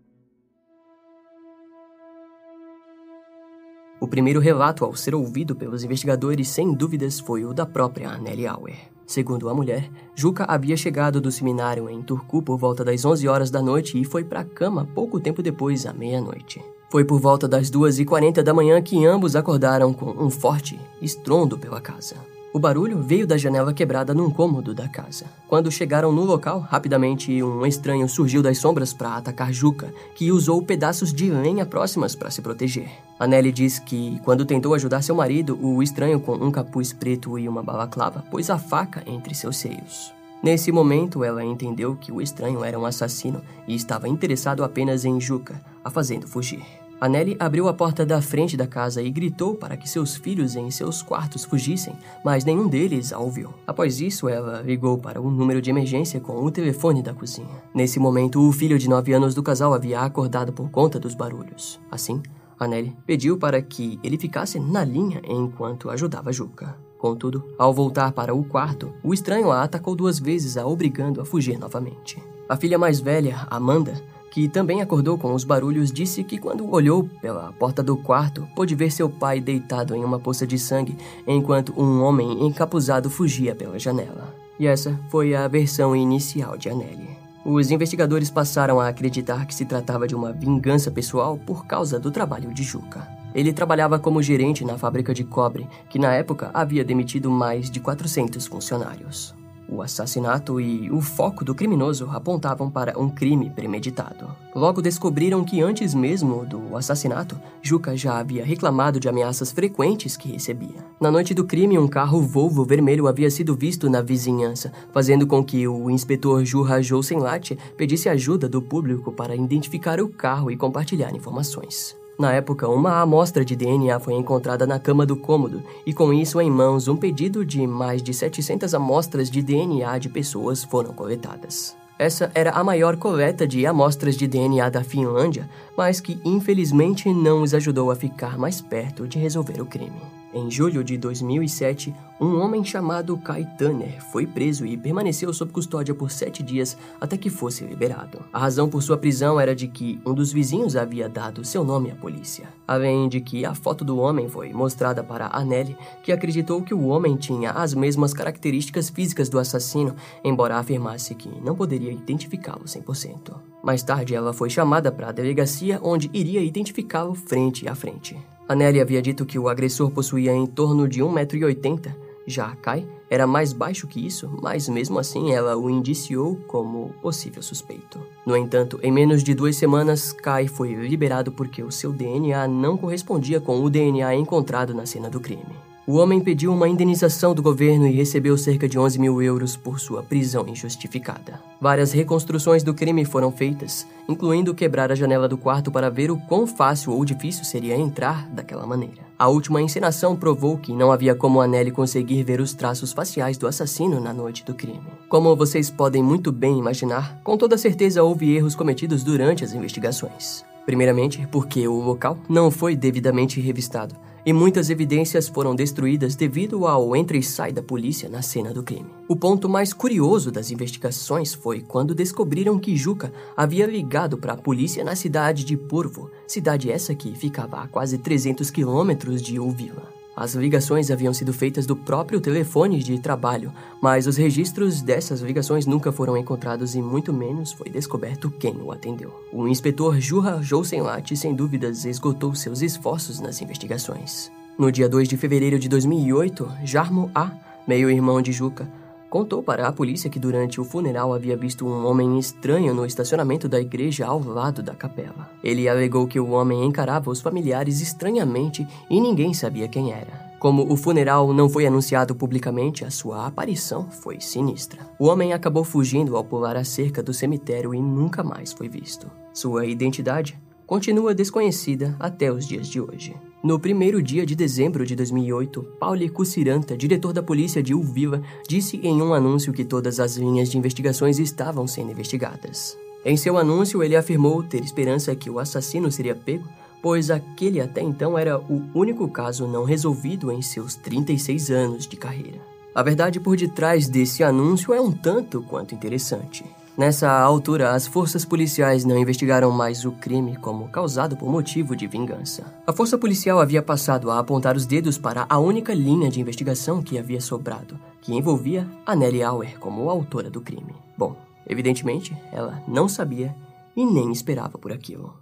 O 4.04 4.08
primeiro 4.08 4.42
relato 4.42 4.84
ao 4.84 4.94
ser 4.98 5.16
ouvido 5.16 5.56
pelos 5.56 5.82
investigadores, 5.82 6.50
sem 6.50 6.74
dúvidas, 6.74 7.22
foi 7.22 7.46
o 7.46 7.54
da 7.54 7.66
própria 7.66 8.10
Anneli 8.10 8.46
Auer. 8.46 8.76
Segundo 9.08 9.48
a 9.48 9.54
mulher, 9.54 9.90
Juca 10.14 10.44
havia 10.44 10.76
chegado 10.76 11.22
do 11.22 11.32
seminário 11.32 11.90
em 11.90 12.02
Turku 12.02 12.42
por 12.42 12.58
volta 12.58 12.84
das 12.84 13.06
11 13.06 13.26
horas 13.30 13.50
da 13.50 13.62
noite 13.62 13.98
e 13.98 14.04
foi 14.04 14.26
para 14.26 14.42
a 14.42 14.44
cama 14.44 14.86
pouco 14.94 15.22
tempo 15.22 15.42
depois, 15.42 15.86
à 15.86 15.94
meia-noite. 15.94 16.62
Foi 16.92 17.06
por 17.06 17.18
volta 17.18 17.48
das 17.48 17.72
2h40 17.72 18.44
da 18.44 18.54
manhã 18.54 18.82
que 18.82 19.06
ambos 19.06 19.38
acordaram 19.38 19.94
com 19.94 20.12
um 20.22 20.30
forte 20.30 20.78
estrondo 21.02 21.58
pela 21.58 21.80
casa. 21.80 22.18
O 22.54 22.60
barulho 22.60 23.02
veio 23.02 23.26
da 23.26 23.36
janela 23.36 23.74
quebrada 23.74 24.14
num 24.14 24.30
cômodo 24.30 24.76
da 24.76 24.88
casa. 24.88 25.26
Quando 25.48 25.72
chegaram 25.72 26.12
no 26.12 26.24
local, 26.24 26.60
rapidamente 26.60 27.42
um 27.42 27.66
estranho 27.66 28.08
surgiu 28.08 28.44
das 28.44 28.60
sombras 28.60 28.94
para 28.94 29.16
atacar 29.16 29.52
Juca, 29.52 29.92
que 30.14 30.32
usou 30.32 30.62
pedaços 30.62 31.12
de 31.12 31.32
lenha 31.32 31.66
próximas 31.66 32.14
para 32.14 32.30
se 32.30 32.44
proteger. 32.44 32.92
A 33.20 33.26
Nelly 33.26 33.52
diz 33.52 33.80
que, 33.80 34.22
quando 34.24 34.46
tentou 34.46 34.76
ajudar 34.76 35.02
seu 35.02 35.16
marido, 35.16 35.58
o 35.60 35.82
estranho 35.82 36.20
com 36.20 36.36
um 36.36 36.52
capuz 36.52 36.94
preto 36.94 37.40
e 37.40 37.50
uma 37.50 37.64
balaclava 37.64 38.24
pôs 38.30 38.52
a 38.52 38.60
faca 38.60 39.02
entre 39.08 39.34
seus 39.34 39.58
seios. 39.58 40.14
Nesse 40.44 40.72
momento, 40.72 41.24
ela 41.24 41.44
entendeu 41.44 41.96
que 41.96 42.12
o 42.12 42.22
estranho 42.22 42.64
era 42.64 42.78
um 42.78 42.86
assassino 42.86 43.42
e 43.68 43.74
estava 43.74 44.08
interessado 44.08 44.64
apenas 44.64 45.06
em 45.06 45.20
Juca, 45.20 45.60
a 45.84 45.90
fazendo 45.90 46.28
fugir. 46.28 46.83
Anneli 47.04 47.36
abriu 47.38 47.68
a 47.68 47.74
porta 47.74 48.06
da 48.06 48.22
frente 48.22 48.56
da 48.56 48.66
casa 48.66 49.02
e 49.02 49.12
gritou 49.12 49.56
para 49.56 49.76
que 49.76 49.90
seus 49.90 50.16
filhos 50.16 50.56
em 50.56 50.72
seus 50.72 51.02
quartos 51.02 51.44
fugissem, 51.44 51.94
mas 52.24 52.46
nenhum 52.46 52.66
deles 52.66 53.12
a 53.12 53.20
ouviu. 53.20 53.54
Após 53.68 54.00
isso, 54.00 54.30
ela 54.30 54.62
ligou 54.62 54.98
para 54.98 55.20
um 55.20 55.30
número 55.30 55.62
de 55.62 55.70
emergência 55.70 56.22
com 56.22 56.42
o 56.42 56.50
telefone 56.50 57.04
da 57.04 57.14
cozinha. 57.14 57.62
Nesse 57.76 58.00
momento, 58.00 58.40
o 58.40 58.54
filho 58.54 58.80
de 58.80 58.88
9 58.88 59.12
anos 59.12 59.36
do 59.36 59.44
casal 59.44 59.74
havia 59.74 60.00
acordado 60.00 60.54
por 60.54 60.70
conta 60.70 60.98
dos 60.98 61.14
barulhos. 61.14 61.78
Assim, 61.92 62.24
Anneli 62.58 62.96
pediu 63.06 63.38
para 63.38 63.62
que 63.62 64.00
ele 64.02 64.18
ficasse 64.18 64.58
na 64.58 64.86
linha 64.86 65.22
enquanto 65.28 65.90
ajudava 65.90 66.32
Juca. 66.32 66.74
Contudo, 66.98 67.44
ao 67.60 67.74
voltar 67.74 68.14
para 68.14 68.34
o 68.34 68.46
quarto, 68.46 68.94
o 69.04 69.14
estranho 69.14 69.52
a 69.52 69.64
atacou 69.64 69.94
duas 69.94 70.20
vezes, 70.20 70.56
a 70.56 70.66
obrigando 70.66 71.20
a 71.20 71.26
fugir 71.26 71.60
novamente. 71.60 72.18
A 72.48 72.56
filha 72.56 72.78
mais 72.78 73.02
velha, 73.02 73.46
Amanda, 73.50 73.94
que 74.34 74.50
também 74.50 74.82
acordou 74.82 75.16
com 75.16 75.32
os 75.36 75.44
barulhos, 75.44 75.92
disse 75.92 76.24
que 76.24 76.40
quando 76.40 76.68
olhou 76.74 77.08
pela 77.22 77.54
porta 77.54 77.84
do 77.84 77.96
quarto, 77.96 78.48
pôde 78.56 78.74
ver 78.74 78.92
seu 78.92 79.08
pai 79.08 79.40
deitado 79.40 79.96
em 79.96 80.04
uma 80.04 80.18
poça 80.18 80.48
de 80.48 80.58
sangue, 80.58 80.98
enquanto 81.28 81.72
um 81.80 82.02
homem 82.02 82.44
encapuzado 82.44 83.12
fugia 83.12 83.54
pela 83.54 83.78
janela. 83.78 84.34
E 84.60 84.66
essa 84.66 85.00
foi 85.12 85.36
a 85.36 85.48
versão 85.48 85.96
inicial 85.96 86.58
de 86.58 86.68
Anneli. 86.68 87.16
Os 87.46 87.70
investigadores 87.70 88.32
passaram 88.32 88.80
a 88.80 88.88
acreditar 88.88 89.46
que 89.46 89.54
se 89.54 89.66
tratava 89.66 90.08
de 90.08 90.16
uma 90.16 90.34
vingança 90.34 90.90
pessoal 90.90 91.38
por 91.38 91.68
causa 91.68 92.00
do 92.00 92.10
trabalho 92.10 92.52
de 92.52 92.64
Juca. 92.64 93.08
Ele 93.36 93.54
trabalhava 93.54 94.00
como 94.00 94.24
gerente 94.24 94.66
na 94.66 94.80
fábrica 94.80 95.14
de 95.14 95.24
cobre, 95.24 95.68
que 95.92 96.00
na 96.00 96.12
época 96.12 96.50
havia 96.56 96.84
demitido 96.84 97.30
mais 97.30 97.70
de 97.70 97.80
400 97.80 98.48
funcionários. 98.48 99.36
O 99.68 99.82
assassinato 99.82 100.60
e 100.60 100.92
o 100.92 101.02
foco 101.02 101.44
do 101.44 101.56
criminoso 101.56 102.10
apontavam 102.12 102.70
para 102.70 103.00
um 103.00 103.10
crime 103.10 103.50
premeditado. 103.50 104.28
Logo 104.54 104.82
descobriram 104.82 105.44
que 105.44 105.62
antes 105.62 105.94
mesmo 105.94 106.46
do 106.46 106.76
assassinato, 106.76 107.40
Juca 107.62 107.96
já 107.96 108.20
havia 108.20 108.46
reclamado 108.46 109.00
de 109.00 109.10
ameaças 109.10 109.52
frequentes 109.52 110.18
que 110.18 110.32
recebia. 110.32 110.86
Na 111.00 111.10
noite 111.10 111.34
do 111.34 111.46
crime, 111.46 111.80
um 111.80 111.88
carro 111.88 112.22
Volvo 112.22 112.64
vermelho 112.66 113.08
havia 113.08 113.32
sido 113.32 113.56
visto 113.56 113.90
na 113.90 114.02
vizinhança, 114.02 114.72
fazendo 114.92 115.26
com 115.26 115.44
que 115.44 115.68
o 115.68 115.90
inspetor 115.90 116.44
Jurra 116.46 116.82
Jousenlat 116.82 117.58
pedisse 117.78 118.10
ajuda 118.10 118.48
do 118.48 118.62
público 118.62 119.12
para 119.12 119.36
identificar 119.36 120.00
o 120.02 120.10
carro 120.10 120.52
e 120.52 120.58
compartilhar 120.58 121.16
informações. 121.16 122.03
Na 122.18 122.32
época, 122.32 122.68
uma 122.68 123.02
amostra 123.02 123.44
de 123.44 123.56
DNA 123.56 124.00
foi 124.00 124.14
encontrada 124.14 124.68
na 124.68 124.80
cama 124.80 125.06
do 125.06 125.16
cômodo 125.16 125.64
e, 125.86 125.94
com 125.94 126.14
isso 126.14 126.40
em 126.40 126.50
mãos, 126.50 126.88
um 126.88 126.96
pedido 126.96 127.46
de 127.46 127.66
mais 127.66 128.04
de 128.04 128.14
700 128.14 128.74
amostras 128.74 129.30
de 129.30 129.42
DNA 129.42 129.98
de 129.98 130.10
pessoas 130.10 130.64
foram 130.64 130.94
coletadas. 130.94 131.76
Essa 131.98 132.32
era 132.34 132.52
a 132.52 132.64
maior 132.64 132.98
coleta 132.98 133.48
de 133.48 133.66
amostras 133.66 134.16
de 134.16 134.28
DNA 134.28 134.70
da 134.70 134.84
Finlândia, 134.84 135.50
mas 135.78 136.00
que 136.00 136.20
infelizmente 136.26 137.12
não 137.14 137.42
os 137.42 137.54
ajudou 137.54 137.92
a 137.92 137.96
ficar 137.96 138.38
mais 138.38 138.62
perto 138.62 139.08
de 139.08 139.20
resolver 139.20 139.62
o 139.62 139.66
crime. 139.66 140.23
Em 140.36 140.50
julho 140.50 140.84
de 140.84 140.98
2007, 140.98 141.94
um 142.20 142.40
homem 142.40 142.64
chamado 142.64 143.16
Kai 143.18 143.48
Tanner 143.56 144.02
foi 144.12 144.26
preso 144.26 144.66
e 144.66 144.76
permaneceu 144.76 145.32
sob 145.32 145.52
custódia 145.52 145.94
por 145.94 146.10
sete 146.10 146.42
dias 146.42 146.76
até 147.00 147.16
que 147.16 147.30
fosse 147.30 147.64
liberado. 147.64 148.20
A 148.34 148.40
razão 148.40 148.68
por 148.68 148.82
sua 148.82 148.98
prisão 148.98 149.40
era 149.40 149.56
de 149.56 149.68
que 149.68 150.02
um 150.04 150.12
dos 150.12 150.34
vizinhos 150.34 150.76
havia 150.76 151.08
dado 151.08 151.46
seu 151.46 151.64
nome 151.64 151.92
à 151.92 151.96
polícia. 151.96 152.48
Além 152.68 153.08
de 153.08 153.22
que 153.22 153.46
a 153.46 153.54
foto 153.54 153.86
do 153.86 154.00
homem 154.00 154.28
foi 154.28 154.52
mostrada 154.52 155.04
para 155.04 155.30
Anneli, 155.32 155.78
que 156.02 156.12
acreditou 156.12 156.64
que 156.64 156.74
o 156.74 156.88
homem 156.88 157.16
tinha 157.16 157.52
as 157.52 157.76
mesmas 157.76 158.12
características 158.12 158.90
físicas 158.90 159.30
do 159.30 159.38
assassino, 159.38 159.96
embora 160.24 160.58
afirmasse 160.58 161.14
que 161.14 161.30
não 161.44 161.56
poderia 161.56 161.92
identificá-lo 161.92 162.64
100%. 162.64 163.36
Mais 163.64 163.84
tarde, 163.84 164.16
ela 164.16 164.34
foi 164.34 164.50
chamada 164.50 164.92
para 164.92 165.10
a 165.10 165.12
delegacia, 165.12 165.80
onde 165.84 166.10
iria 166.12 166.42
identificá-lo 166.42 167.14
frente 167.14 167.68
a 167.68 167.76
frente. 167.76 168.18
A 168.48 168.56
Nelly 168.56 168.82
havia 168.82 169.02
dito 169.02 169.26
que 169.26 169.40
o 169.40 169.48
agressor 169.48 169.90
possuía 169.92 170.34
em 170.34 170.46
torno 170.46 170.88
de 170.88 171.02
1,80m. 171.02 171.96
Já 172.26 172.56
Kai 172.56 172.88
era 173.10 173.28
mais 173.28 173.54
baixo 173.54 173.88
que 173.88 174.06
isso, 174.06 174.30
mas 174.42 174.68
mesmo 174.68 174.98
assim 174.98 175.34
ela 175.34 175.58
o 175.58 175.70
indiciou 175.70 176.38
como 176.48 176.94
possível 177.02 177.42
suspeito. 177.42 178.00
No 178.26 178.36
entanto, 178.36 178.80
em 178.82 178.92
menos 178.92 179.24
de 179.24 179.34
duas 179.34 179.56
semanas, 179.56 180.12
Kai 180.14 180.48
foi 180.48 180.74
liberado 180.74 181.32
porque 181.32 181.62
o 181.62 181.72
seu 181.72 181.92
DNA 181.92 182.48
não 182.48 182.78
correspondia 182.78 183.40
com 183.40 183.62
o 183.62 183.70
DNA 183.70 184.16
encontrado 184.16 184.74
na 184.74 184.86
cena 184.86 185.10
do 185.10 185.20
crime. 185.20 185.73
O 185.86 185.98
homem 185.98 186.22
pediu 186.22 186.54
uma 186.54 186.70
indenização 186.70 187.36
do 187.36 187.42
governo 187.42 187.86
e 187.86 187.92
recebeu 187.92 188.38
cerca 188.38 188.70
de 188.70 188.80
11 188.80 188.98
mil 188.98 189.22
euros 189.22 189.58
por 189.58 189.82
sua 189.82 190.02
prisão 190.02 190.48
injustificada. 190.48 191.42
Várias 191.60 191.92
reconstruções 191.92 192.64
do 192.64 192.74
crime 192.74 193.04
foram 193.04 193.30
feitas, 193.30 193.86
incluindo 194.08 194.56
quebrar 194.56 194.94
a 194.94 194.96
janela 194.96 195.28
do 195.28 195.38
quarto 195.38 195.70
para 195.70 195.90
ver 195.90 196.10
o 196.10 196.18
quão 196.18 196.48
fácil 196.48 196.94
ou 196.94 197.04
difícil 197.04 197.44
seria 197.44 197.76
entrar 197.76 198.30
daquela 198.30 198.66
maneira. 198.66 199.04
A 199.20 199.28
última 199.28 199.62
encenação 199.62 200.16
provou 200.16 200.58
que 200.58 200.72
não 200.72 200.90
havia 200.90 201.16
como 201.16 201.42
Anneli 201.42 201.70
conseguir 201.70 202.24
ver 202.24 202.40
os 202.40 202.54
traços 202.54 202.94
faciais 202.94 203.38
do 203.38 203.46
assassino 203.46 204.00
na 204.00 204.14
noite 204.14 204.46
do 204.46 204.54
crime. 204.54 204.88
Como 205.10 205.36
vocês 205.36 205.70
podem 205.70 206.02
muito 206.02 206.32
bem 206.32 206.58
imaginar, 206.58 207.20
com 207.26 207.38
toda 207.38 207.58
certeza 207.58 208.04
houve 208.04 208.34
erros 208.34 208.56
cometidos 208.56 209.04
durante 209.04 209.44
as 209.44 209.54
investigações. 209.54 210.46
Primeiramente, 210.66 211.28
porque 211.32 211.68
o 211.68 211.80
local 211.80 212.18
não 212.30 212.50
foi 212.50 212.76
devidamente 212.76 213.40
revistado 213.42 213.96
e 214.26 214.32
muitas 214.32 214.70
evidências 214.70 215.28
foram 215.28 215.54
destruídas 215.54 216.16
devido 216.16 216.66
ao 216.66 216.96
entra 216.96 217.18
e 217.18 217.24
sai 217.24 217.52
da 217.52 217.62
polícia 217.62 218.08
na 218.08 218.22
cena 218.22 218.54
do 218.54 218.64
crime. 218.64 218.90
O 219.08 219.16
ponto 219.16 219.50
mais 219.50 219.74
curioso 219.74 220.32
das 220.32 220.50
investigações 220.50 221.34
foi 221.34 221.62
quando 221.62 221.94
descobriram 221.94 222.58
que 222.58 222.76
Juca 222.76 223.12
havia 223.36 223.66
ligado 223.66 224.18
para 224.18 224.34
a 224.34 224.38
polícia 224.38 224.84
na 224.84 224.96
cidade 224.96 225.44
de 225.44 225.58
Porvo, 225.58 226.10
cidade 226.26 226.72
essa 226.72 226.96
que 226.96 227.14
ficava 227.14 227.58
a 227.58 227.68
quase 227.68 227.98
300 227.98 228.50
quilômetros 228.50 229.22
de 229.22 229.40
Uvila. 229.40 229.93
As 230.16 230.36
ligações 230.36 230.92
haviam 230.92 231.14
sido 231.14 231.34
feitas 231.34 231.66
do 231.66 231.76
próprio 231.76 232.22
telefone 232.22 232.84
de 232.84 233.00
trabalho, 233.00 233.52
mas 233.82 234.06
os 234.06 234.16
registros 234.16 234.82
dessas 234.82 235.22
ligações 235.22 235.66
nunca 235.66 235.92
foram 235.92 236.16
encontrados 236.16 236.76
e 236.76 236.82
muito 236.82 237.12
menos 237.12 237.52
foi 237.52 237.70
descoberto 237.70 238.30
quem 238.30 238.56
o 238.62 238.72
atendeu. 238.72 239.12
O 239.32 239.48
inspetor 239.48 240.00
Jurra 240.00 240.42
Jousenlat, 240.42 241.16
sem 241.16 241.34
dúvidas, 241.34 241.84
esgotou 241.84 242.36
seus 242.36 242.62
esforços 242.62 243.20
nas 243.20 243.42
investigações. 243.42 244.32
No 244.56 244.72
dia 244.72 244.88
2 244.88 245.08
de 245.08 245.18
fevereiro 245.18 245.58
de 245.58 245.68
2008, 245.68 246.48
Jarmo 246.64 247.10
A, 247.16 247.32
meio-irmão 247.68 248.22
de 248.22 248.32
Juca, 248.32 248.68
contou 249.14 249.44
para 249.44 249.68
a 249.68 249.72
polícia 249.72 250.10
que 250.10 250.18
durante 250.18 250.60
o 250.60 250.66
funeral 250.66 251.14
havia 251.14 251.38
visto 251.38 251.68
um 251.68 251.86
homem 251.86 252.18
estranho 252.18 252.74
no 252.74 252.84
estacionamento 252.84 253.48
da 253.48 253.62
igreja 253.62 254.08
ao 254.08 254.20
lado 254.20 254.64
da 254.64 254.74
capela. 254.74 255.30
Ele 255.44 255.70
alegou 255.70 256.08
que 256.08 256.20
o 256.20 256.32
homem 256.32 256.66
encarava 256.66 257.12
os 257.12 257.22
familiares 257.22 257.80
estranhamente 257.80 258.66
e 258.90 259.00
ninguém 259.00 259.32
sabia 259.32 259.68
quem 259.68 259.92
era. 259.92 260.34
Como 260.40 260.68
o 260.68 260.76
funeral 260.76 261.32
não 261.32 261.48
foi 261.48 261.68
anunciado 261.68 262.16
publicamente, 262.16 262.84
a 262.84 262.90
sua 262.90 263.28
aparição 263.28 263.88
foi 263.88 264.20
sinistra. 264.20 264.80
O 264.98 265.06
homem 265.06 265.32
acabou 265.32 265.64
fugindo 265.64 266.18
ao 266.18 266.24
pular 266.24 266.56
a 266.56 266.64
cerca 266.64 267.04
do 267.04 267.14
cemitério 267.14 267.76
e 267.76 267.80
nunca 267.80 268.24
mais 268.24 268.52
foi 268.52 268.68
visto. 268.68 269.06
Sua 269.32 269.68
identidade 269.68 270.42
continua 270.74 271.14
desconhecida 271.14 271.96
até 272.00 272.32
os 272.32 272.48
dias 272.48 272.68
de 272.68 272.82
hoje. 272.82 273.16
No 273.44 273.60
primeiro 273.60 274.02
dia 274.02 274.26
de 274.26 274.36
dezembro 274.36 274.88
de 274.88 274.96
2008, 274.96 275.62
Pauli 275.80 276.10
Cuciranta, 276.10 276.76
diretor 276.76 277.14
da 277.14 277.22
polícia 277.22 277.62
de 277.62 277.76
Uvila, 277.76 278.24
disse 278.48 278.78
em 278.78 279.00
um 279.00 279.14
anúncio 279.14 279.54
que 279.54 279.64
todas 279.64 280.00
as 280.00 280.18
linhas 280.18 280.50
de 280.50 280.58
investigações 280.58 281.20
estavam 281.20 281.68
sendo 281.68 281.92
investigadas. 281.92 282.76
Em 283.06 283.16
seu 283.16 283.38
anúncio, 283.38 283.84
ele 283.84 283.96
afirmou 283.96 284.42
ter 284.42 284.64
esperança 284.64 285.16
que 285.16 285.30
o 285.30 285.38
assassino 285.38 285.92
seria 285.92 286.16
pego, 286.16 286.50
pois 286.82 287.12
aquele 287.12 287.62
até 287.62 287.84
então 287.84 288.18
era 288.18 288.40
o 288.40 288.64
único 288.74 289.08
caso 289.08 289.46
não 289.46 289.66
resolvido 289.66 290.32
em 290.32 290.42
seus 290.42 290.74
36 290.74 291.52
anos 291.52 291.88
de 291.88 291.98
carreira. 291.98 292.42
A 292.74 292.82
verdade 292.82 293.20
por 293.20 293.38
detrás 293.38 293.88
desse 293.88 294.24
anúncio 294.24 294.74
é 294.74 294.82
um 294.82 294.92
tanto 294.92 295.44
quanto 295.44 295.76
interessante. 295.76 296.44
Nessa 296.76 297.12
altura, 297.12 297.72
as 297.72 297.86
forças 297.86 298.26
policiais 298.26 298.84
não 298.84 298.98
investigaram 298.98 299.52
mais 299.52 299.86
o 299.86 299.92
crime 299.92 300.36
como 300.38 300.68
causado 300.70 301.16
por 301.16 301.30
motivo 301.30 301.76
de 301.76 301.86
vingança. 301.86 302.52
A 302.66 302.74
força 302.74 302.98
policial 302.98 303.40
havia 303.40 303.62
passado 303.62 304.10
a 304.10 304.18
apontar 304.18 304.56
os 304.56 304.66
dedos 304.66 304.98
para 304.98 305.28
a 305.30 305.38
única 305.38 305.72
linha 305.72 306.10
de 306.10 306.20
investigação 306.20 306.82
que 306.82 306.98
havia 306.98 307.22
sobrado, 307.22 307.80
que 308.02 308.16
envolvia 308.16 308.68
a 308.88 308.96
Nelly 308.96 309.22
Auer 309.22 309.60
como 309.60 309.88
autora 309.88 310.32
do 310.32 310.42
crime. 310.42 310.74
Bom, 310.98 311.16
evidentemente, 311.48 312.18
ela 312.32 312.64
não 312.68 312.90
sabia 312.90 313.36
e 313.76 313.86
nem 313.86 314.12
esperava 314.12 314.58
por 314.58 314.72
aquilo. 314.72 315.14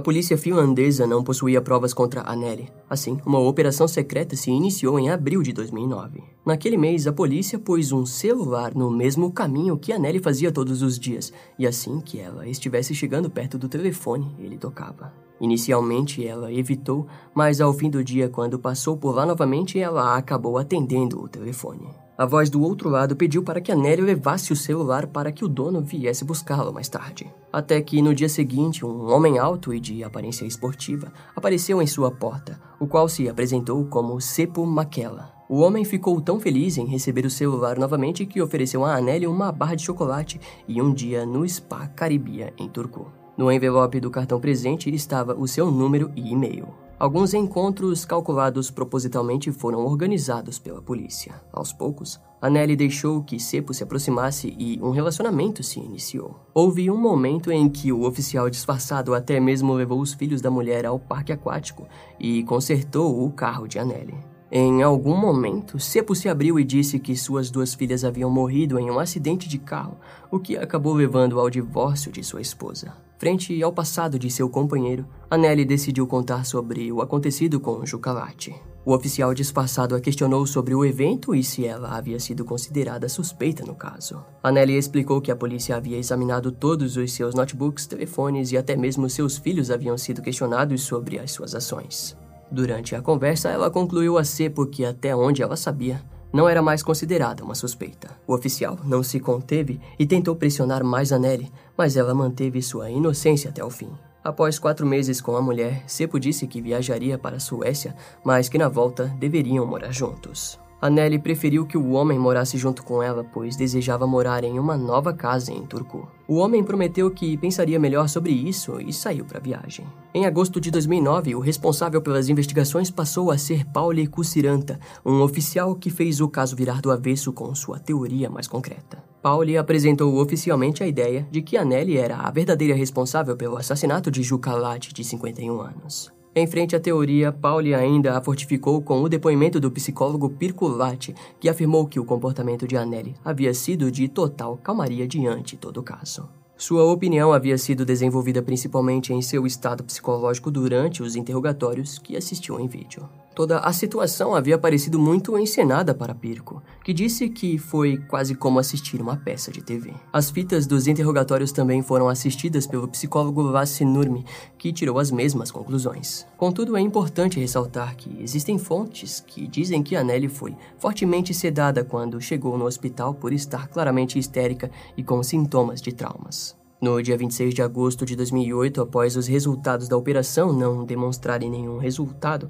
A 0.00 0.02
polícia 0.02 0.38
finlandesa 0.38 1.06
não 1.06 1.22
possuía 1.22 1.60
provas 1.60 1.92
contra 1.92 2.22
Anneli. 2.22 2.70
Assim, 2.88 3.18
uma 3.26 3.38
operação 3.38 3.86
secreta 3.86 4.34
se 4.34 4.50
iniciou 4.50 4.98
em 4.98 5.10
abril 5.10 5.42
de 5.42 5.52
2009. 5.52 6.24
Naquele 6.42 6.78
mês, 6.78 7.06
a 7.06 7.12
polícia 7.12 7.58
pôs 7.58 7.92
um 7.92 8.06
celular 8.06 8.74
no 8.74 8.90
mesmo 8.90 9.30
caminho 9.30 9.76
que 9.76 9.92
Anneli 9.92 10.18
fazia 10.18 10.50
todos 10.50 10.80
os 10.80 10.98
dias, 10.98 11.34
e 11.58 11.66
assim 11.66 12.00
que 12.00 12.18
ela 12.18 12.48
estivesse 12.48 12.94
chegando 12.94 13.28
perto 13.28 13.58
do 13.58 13.68
telefone, 13.68 14.34
ele 14.38 14.56
tocava. 14.56 15.12
Inicialmente 15.38 16.26
ela 16.26 16.50
evitou, 16.50 17.06
mas 17.34 17.60
ao 17.60 17.74
fim 17.74 17.90
do 17.90 18.02
dia, 18.02 18.30
quando 18.30 18.58
passou 18.58 18.96
por 18.96 19.14
lá 19.14 19.26
novamente, 19.26 19.78
ela 19.78 20.16
acabou 20.16 20.56
atendendo 20.56 21.20
o 21.20 21.28
telefone. 21.28 21.90
A 22.20 22.26
voz 22.26 22.50
do 22.50 22.60
outro 22.60 22.90
lado 22.90 23.16
pediu 23.16 23.42
para 23.42 23.62
que 23.62 23.72
a 23.72 23.74
Nelly 23.74 24.02
levasse 24.02 24.52
o 24.52 24.56
celular 24.56 25.06
para 25.06 25.32
que 25.32 25.42
o 25.42 25.48
dono 25.48 25.80
viesse 25.80 26.22
buscá-lo 26.22 26.70
mais 26.70 26.86
tarde. 26.86 27.32
Até 27.50 27.80
que 27.80 28.02
no 28.02 28.14
dia 28.14 28.28
seguinte, 28.28 28.84
um 28.84 29.10
homem 29.10 29.38
alto 29.38 29.72
e 29.72 29.80
de 29.80 30.04
aparência 30.04 30.44
esportiva 30.44 31.10
apareceu 31.34 31.80
em 31.80 31.86
sua 31.86 32.10
porta, 32.10 32.60
o 32.78 32.86
qual 32.86 33.08
se 33.08 33.26
apresentou 33.26 33.86
como 33.86 34.20
Sepo 34.20 34.66
Makela. 34.66 35.32
O 35.48 35.60
homem 35.60 35.82
ficou 35.82 36.20
tão 36.20 36.38
feliz 36.38 36.76
em 36.76 36.84
receber 36.84 37.24
o 37.24 37.30
celular 37.30 37.78
novamente 37.78 38.26
que 38.26 38.42
ofereceu 38.42 38.84
a 38.84 38.96
Anneli 38.96 39.26
uma 39.26 39.50
barra 39.50 39.74
de 39.74 39.82
chocolate 39.82 40.38
e 40.68 40.82
um 40.82 40.92
dia 40.92 41.24
no 41.24 41.48
Spa 41.48 41.86
Caribia 41.86 42.52
em 42.58 42.68
Turku. 42.68 43.10
No 43.34 43.50
envelope 43.50 43.98
do 43.98 44.10
cartão 44.10 44.38
presente 44.38 44.94
estava 44.94 45.34
o 45.34 45.48
seu 45.48 45.70
número 45.70 46.12
e 46.14 46.32
e-mail. 46.32 46.68
Alguns 47.00 47.32
encontros 47.32 48.04
calculados 48.04 48.70
propositalmente 48.70 49.50
foram 49.50 49.86
organizados 49.86 50.58
pela 50.58 50.82
polícia. 50.82 51.32
Aos 51.50 51.72
poucos, 51.72 52.20
Anneli 52.42 52.76
deixou 52.76 53.22
que 53.22 53.40
Sepo 53.40 53.72
se 53.72 53.82
aproximasse 53.82 54.54
e 54.58 54.78
um 54.82 54.90
relacionamento 54.90 55.62
se 55.62 55.80
iniciou. 55.80 56.38
Houve 56.52 56.90
um 56.90 56.98
momento 56.98 57.50
em 57.50 57.70
que 57.70 57.90
o 57.90 58.02
oficial 58.02 58.50
disfarçado 58.50 59.14
até 59.14 59.40
mesmo 59.40 59.72
levou 59.72 59.98
os 59.98 60.12
filhos 60.12 60.42
da 60.42 60.50
mulher 60.50 60.84
ao 60.84 60.98
parque 60.98 61.32
aquático 61.32 61.88
e 62.18 62.42
consertou 62.44 63.24
o 63.24 63.32
carro 63.32 63.66
de 63.66 63.78
Anneli. 63.78 64.18
Em 64.52 64.82
algum 64.82 65.16
momento, 65.16 65.78
Sepo 65.78 66.14
se 66.14 66.28
abriu 66.28 66.60
e 66.60 66.64
disse 66.64 66.98
que 66.98 67.16
suas 67.16 67.50
duas 67.50 67.72
filhas 67.72 68.04
haviam 68.04 68.28
morrido 68.28 68.78
em 68.78 68.90
um 68.90 68.98
acidente 68.98 69.48
de 69.48 69.56
carro, 69.56 69.96
o 70.30 70.38
que 70.38 70.54
acabou 70.54 70.92
levando 70.92 71.40
ao 71.40 71.48
divórcio 71.48 72.12
de 72.12 72.22
sua 72.22 72.42
esposa. 72.42 72.92
Frente 73.20 73.62
ao 73.62 73.70
passado 73.70 74.18
de 74.18 74.30
seu 74.30 74.48
companheiro, 74.48 75.06
Anneli 75.30 75.62
decidiu 75.62 76.06
contar 76.06 76.46
sobre 76.46 76.90
o 76.90 77.02
acontecido 77.02 77.60
com 77.60 77.84
Jucalate. 77.84 78.54
O 78.82 78.94
oficial 78.94 79.34
disfarçado 79.34 79.94
a 79.94 80.00
questionou 80.00 80.46
sobre 80.46 80.74
o 80.74 80.82
evento 80.86 81.34
e 81.34 81.44
se 81.44 81.66
ela 81.66 81.98
havia 81.98 82.18
sido 82.18 82.46
considerada 82.46 83.10
suspeita 83.10 83.62
no 83.62 83.74
caso. 83.74 84.24
Anneli 84.42 84.74
explicou 84.74 85.20
que 85.20 85.30
a 85.30 85.36
polícia 85.36 85.76
havia 85.76 85.98
examinado 85.98 86.50
todos 86.50 86.96
os 86.96 87.12
seus 87.12 87.34
notebooks, 87.34 87.86
telefones 87.86 88.52
e 88.52 88.56
até 88.56 88.74
mesmo 88.74 89.06
seus 89.10 89.36
filhos 89.36 89.70
haviam 89.70 89.98
sido 89.98 90.22
questionados 90.22 90.80
sobre 90.80 91.18
as 91.18 91.30
suas 91.30 91.54
ações. 91.54 92.16
Durante 92.50 92.96
a 92.96 93.02
conversa, 93.02 93.50
ela 93.50 93.70
concluiu 93.70 94.16
a 94.16 94.24
Cepo 94.24 94.64
que, 94.64 94.82
até 94.82 95.14
onde 95.14 95.42
ela 95.42 95.56
sabia, 95.56 96.02
não 96.32 96.48
era 96.48 96.62
mais 96.62 96.82
considerada 96.82 97.44
uma 97.44 97.54
suspeita. 97.54 98.10
O 98.26 98.34
oficial 98.34 98.78
não 98.84 99.02
se 99.02 99.18
conteve 99.20 99.80
e 99.98 100.06
tentou 100.06 100.36
pressionar 100.36 100.84
mais 100.84 101.12
a 101.12 101.18
Nelly, 101.18 101.50
mas 101.76 101.96
ela 101.96 102.14
manteve 102.14 102.62
sua 102.62 102.90
inocência 102.90 103.50
até 103.50 103.64
o 103.64 103.70
fim. 103.70 103.90
Após 104.22 104.58
quatro 104.58 104.86
meses 104.86 105.20
com 105.20 105.34
a 105.36 105.42
mulher, 105.42 105.82
Sepo 105.86 106.20
disse 106.20 106.46
que 106.46 106.60
viajaria 106.60 107.16
para 107.16 107.36
a 107.36 107.40
Suécia, 107.40 107.96
mas 108.22 108.48
que 108.48 108.58
na 108.58 108.68
volta 108.68 109.06
deveriam 109.18 109.66
morar 109.66 109.92
juntos. 109.92 110.58
Anneli 110.82 111.18
preferiu 111.18 111.66
que 111.66 111.76
o 111.76 111.90
homem 111.90 112.18
morasse 112.18 112.56
junto 112.56 112.82
com 112.82 113.02
ela, 113.02 113.22
pois 113.22 113.54
desejava 113.54 114.06
morar 114.06 114.44
em 114.44 114.58
uma 114.58 114.78
nova 114.78 115.12
casa 115.12 115.52
em 115.52 115.62
Turku. 115.66 116.08
O 116.26 116.36
homem 116.36 116.64
prometeu 116.64 117.10
que 117.10 117.36
pensaria 117.36 117.78
melhor 117.78 118.08
sobre 118.08 118.32
isso 118.32 118.80
e 118.80 118.90
saiu 118.90 119.26
para 119.26 119.38
a 119.38 119.42
viagem. 119.42 119.86
Em 120.14 120.24
agosto 120.24 120.58
de 120.58 120.70
2009, 120.70 121.34
o 121.34 121.40
responsável 121.40 122.00
pelas 122.00 122.30
investigações 122.30 122.90
passou 122.90 123.30
a 123.30 123.36
ser 123.36 123.66
Pauli 123.66 124.06
Kusiranta, 124.06 124.80
um 125.04 125.20
oficial 125.20 125.74
que 125.74 125.90
fez 125.90 126.20
o 126.20 126.28
caso 126.28 126.56
virar 126.56 126.80
do 126.80 126.90
avesso 126.90 127.30
com 127.30 127.54
sua 127.54 127.78
teoria 127.78 128.30
mais 128.30 128.48
concreta. 128.48 129.04
Pauli 129.22 129.58
apresentou 129.58 130.18
oficialmente 130.18 130.82
a 130.82 130.86
ideia 130.86 131.28
de 131.30 131.42
que 131.42 131.58
Anneli 131.58 131.98
era 131.98 132.16
a 132.16 132.30
verdadeira 132.30 132.74
responsável 132.74 133.36
pelo 133.36 133.58
assassinato 133.58 134.10
de 134.10 134.22
Juka 134.22 134.54
Lat, 134.54 134.94
de 134.94 135.04
51 135.04 135.60
anos. 135.60 136.19
Em 136.34 136.46
frente 136.46 136.76
à 136.76 136.80
teoria, 136.80 137.32
Pauli 137.32 137.74
ainda 137.74 138.16
a 138.16 138.22
fortificou 138.22 138.80
com 138.80 139.02
o 139.02 139.08
depoimento 139.08 139.58
do 139.58 139.70
psicólogo 139.70 140.30
Pirculati, 140.30 141.12
que 141.40 141.48
afirmou 141.48 141.88
que 141.88 141.98
o 141.98 142.04
comportamento 142.04 142.68
de 142.68 142.76
Anneli 142.76 143.16
havia 143.24 143.52
sido 143.52 143.90
de 143.90 144.06
total 144.06 144.56
calmaria 144.56 145.08
diante 145.08 145.56
todo 145.56 145.80
o 145.80 145.82
caso. 145.82 146.39
Sua 146.60 146.84
opinião 146.84 147.32
havia 147.32 147.56
sido 147.56 147.86
desenvolvida 147.86 148.42
principalmente 148.42 149.14
em 149.14 149.22
seu 149.22 149.46
estado 149.46 149.82
psicológico 149.82 150.50
durante 150.50 151.02
os 151.02 151.16
interrogatórios 151.16 151.98
que 151.98 152.18
assistiu 152.18 152.60
em 152.60 152.68
vídeo. 152.68 153.08
Toda 153.34 153.60
a 153.60 153.72
situação 153.72 154.34
havia 154.34 154.58
parecido 154.58 154.98
muito 154.98 155.38
encenada 155.38 155.94
para 155.94 156.14
Pirco, 156.14 156.62
que 156.84 156.92
disse 156.92 157.30
que 157.30 157.56
foi 157.56 157.96
quase 157.96 158.34
como 158.34 158.58
assistir 158.58 159.00
uma 159.00 159.16
peça 159.16 159.50
de 159.50 159.62
TV. 159.62 159.94
As 160.12 160.30
fitas 160.30 160.66
dos 160.66 160.86
interrogatórios 160.86 161.50
também 161.50 161.80
foram 161.80 162.10
assistidas 162.10 162.66
pelo 162.66 162.88
psicólogo 162.88 163.40
Lassi 163.40 163.82
Nurmi, 163.82 164.26
que 164.58 164.70
tirou 164.70 164.98
as 164.98 165.10
mesmas 165.10 165.50
conclusões. 165.50 166.26
Contudo, 166.36 166.76
é 166.76 166.80
importante 166.82 167.40
ressaltar 167.40 167.96
que 167.96 168.22
existem 168.22 168.58
fontes 168.58 169.24
que 169.26 169.46
dizem 169.46 169.82
que 169.82 169.96
Anneli 169.96 170.28
foi 170.28 170.54
fortemente 170.78 171.32
sedada 171.32 171.82
quando 171.82 172.20
chegou 172.20 172.58
no 172.58 172.66
hospital 172.66 173.14
por 173.14 173.32
estar 173.32 173.68
claramente 173.68 174.18
histérica 174.18 174.70
e 174.94 175.02
com 175.02 175.22
sintomas 175.22 175.80
de 175.80 175.92
traumas. 175.92 176.49
No 176.80 177.02
dia 177.02 177.14
26 177.14 177.52
de 177.52 177.60
agosto 177.60 178.06
de 178.06 178.16
2008, 178.16 178.80
após 178.80 179.14
os 179.14 179.26
resultados 179.26 179.86
da 179.86 179.98
operação 179.98 180.50
não 180.50 180.82
demonstrarem 180.82 181.50
nenhum 181.50 181.76
resultado, 181.76 182.48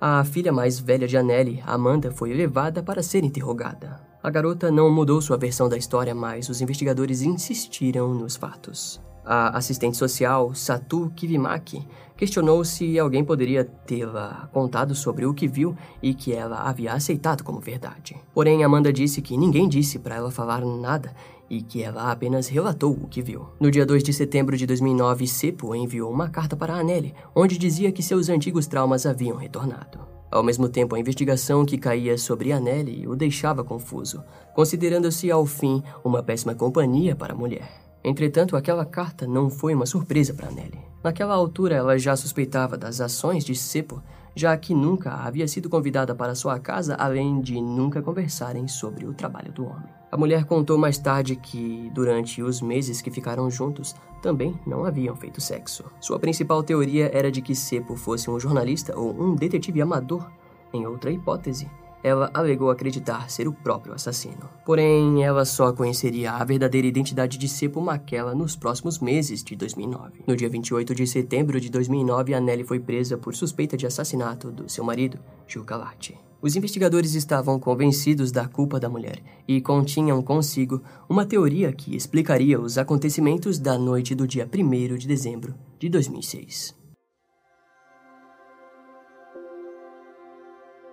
a 0.00 0.22
filha 0.22 0.52
mais 0.52 0.78
velha 0.78 1.08
de 1.08 1.16
Anneli, 1.16 1.60
Amanda, 1.66 2.12
foi 2.12 2.32
levada 2.32 2.80
para 2.80 3.02
ser 3.02 3.24
interrogada. 3.24 4.00
A 4.22 4.30
garota 4.30 4.70
não 4.70 4.88
mudou 4.88 5.20
sua 5.20 5.36
versão 5.36 5.68
da 5.68 5.76
história, 5.76 6.14
mas 6.14 6.48
os 6.48 6.60
investigadores 6.60 7.22
insistiram 7.22 8.14
nos 8.14 8.36
fatos. 8.36 9.00
A 9.24 9.56
assistente 9.56 9.96
social, 9.96 10.54
Satu 10.54 11.10
Kivimaki, 11.16 11.84
questionou 12.16 12.64
se 12.64 12.96
alguém 13.00 13.24
poderia 13.24 13.64
tê-la 13.64 14.48
contado 14.52 14.94
sobre 14.94 15.26
o 15.26 15.34
que 15.34 15.48
viu 15.48 15.76
e 16.00 16.14
que 16.14 16.32
ela 16.32 16.68
havia 16.68 16.92
aceitado 16.92 17.42
como 17.42 17.58
verdade. 17.58 18.16
Porém, 18.32 18.62
Amanda 18.62 18.92
disse 18.92 19.20
que 19.20 19.36
ninguém 19.36 19.68
disse 19.68 19.98
para 19.98 20.14
ela 20.14 20.30
falar 20.30 20.64
nada 20.64 21.12
e 21.52 21.60
que 21.60 21.82
ela 21.82 22.10
apenas 22.10 22.48
relatou 22.48 22.92
o 22.92 23.06
que 23.06 23.20
viu. 23.20 23.46
No 23.60 23.70
dia 23.70 23.84
2 23.84 24.02
de 24.02 24.10
setembro 24.10 24.56
de 24.56 24.64
2009, 24.66 25.26
Seppo 25.26 25.74
enviou 25.74 26.10
uma 26.10 26.30
carta 26.30 26.56
para 26.56 26.72
Anneli, 26.72 27.14
onde 27.34 27.58
dizia 27.58 27.92
que 27.92 28.02
seus 28.02 28.30
antigos 28.30 28.66
traumas 28.66 29.04
haviam 29.04 29.36
retornado. 29.36 30.00
Ao 30.30 30.42
mesmo 30.42 30.66
tempo, 30.66 30.94
a 30.94 30.98
investigação 30.98 31.66
que 31.66 31.76
caía 31.76 32.16
sobre 32.16 32.52
Anneli 32.52 33.06
o 33.06 33.14
deixava 33.14 33.62
confuso, 33.62 34.24
considerando-se 34.54 35.30
ao 35.30 35.44
fim 35.44 35.82
uma 36.02 36.22
péssima 36.22 36.54
companhia 36.54 37.14
para 37.14 37.34
a 37.34 37.36
mulher. 37.36 37.68
Entretanto, 38.02 38.56
aquela 38.56 38.86
carta 38.86 39.26
não 39.26 39.50
foi 39.50 39.74
uma 39.74 39.84
surpresa 39.84 40.32
para 40.32 40.50
Nelly. 40.50 40.80
Naquela 41.04 41.34
altura, 41.34 41.76
ela 41.76 41.98
já 41.98 42.16
suspeitava 42.16 42.78
das 42.78 42.98
ações 42.98 43.44
de 43.44 43.54
Seppo, 43.54 44.02
já 44.34 44.56
que 44.56 44.74
nunca 44.74 45.12
havia 45.12 45.46
sido 45.46 45.68
convidada 45.68 46.14
para 46.14 46.34
sua 46.34 46.58
casa, 46.58 46.94
além 46.94 47.40
de 47.40 47.60
nunca 47.60 48.02
conversarem 48.02 48.66
sobre 48.68 49.06
o 49.06 49.14
trabalho 49.14 49.52
do 49.52 49.64
homem. 49.66 49.88
A 50.10 50.16
mulher 50.16 50.44
contou 50.44 50.76
mais 50.76 50.98
tarde 50.98 51.36
que, 51.36 51.90
durante 51.94 52.42
os 52.42 52.60
meses 52.60 53.00
que 53.00 53.10
ficaram 53.10 53.50
juntos, 53.50 53.94
também 54.20 54.54
não 54.66 54.84
haviam 54.84 55.16
feito 55.16 55.40
sexo. 55.40 55.84
Sua 56.00 56.18
principal 56.18 56.62
teoria 56.62 57.10
era 57.14 57.32
de 57.32 57.40
que 57.40 57.54
Seppo 57.54 57.96
fosse 57.96 58.30
um 58.30 58.38
jornalista 58.38 58.98
ou 58.98 59.10
um 59.18 59.34
detetive 59.34 59.80
amador. 59.80 60.30
Em 60.72 60.86
outra 60.86 61.10
hipótese, 61.10 61.70
ela 62.02 62.30
alegou 62.34 62.70
acreditar 62.70 63.30
ser 63.30 63.46
o 63.46 63.52
próprio 63.52 63.94
assassino. 63.94 64.48
Porém, 64.64 65.22
ela 65.22 65.44
só 65.44 65.72
conheceria 65.72 66.32
a 66.32 66.44
verdadeira 66.44 66.86
identidade 66.86 67.38
de 67.38 67.48
Seppo 67.48 67.80
Makela 67.80 68.34
nos 68.34 68.56
próximos 68.56 68.98
meses 68.98 69.42
de 69.42 69.54
2009. 69.54 70.24
No 70.26 70.36
dia 70.36 70.48
28 70.48 70.94
de 70.94 71.06
setembro 71.06 71.60
de 71.60 71.70
2009, 71.70 72.34
Anneli 72.34 72.64
foi 72.64 72.80
presa 72.80 73.16
por 73.16 73.34
suspeita 73.34 73.76
de 73.76 73.86
assassinato 73.86 74.50
do 74.50 74.68
seu 74.68 74.84
marido, 74.84 75.18
Gil 75.46 75.64
Galati. 75.64 76.18
Os 76.42 76.56
investigadores 76.56 77.14
estavam 77.14 77.56
convencidos 77.60 78.32
da 78.32 78.48
culpa 78.48 78.80
da 78.80 78.88
mulher 78.88 79.22
e 79.46 79.60
continham 79.60 80.20
consigo 80.20 80.82
uma 81.08 81.24
teoria 81.24 81.72
que 81.72 81.94
explicaria 81.94 82.60
os 82.60 82.76
acontecimentos 82.76 83.60
da 83.60 83.78
noite 83.78 84.12
do 84.12 84.26
dia 84.26 84.48
1 84.52 84.96
de 84.96 85.06
dezembro 85.06 85.54
de 85.78 85.88
2006. 85.88 86.81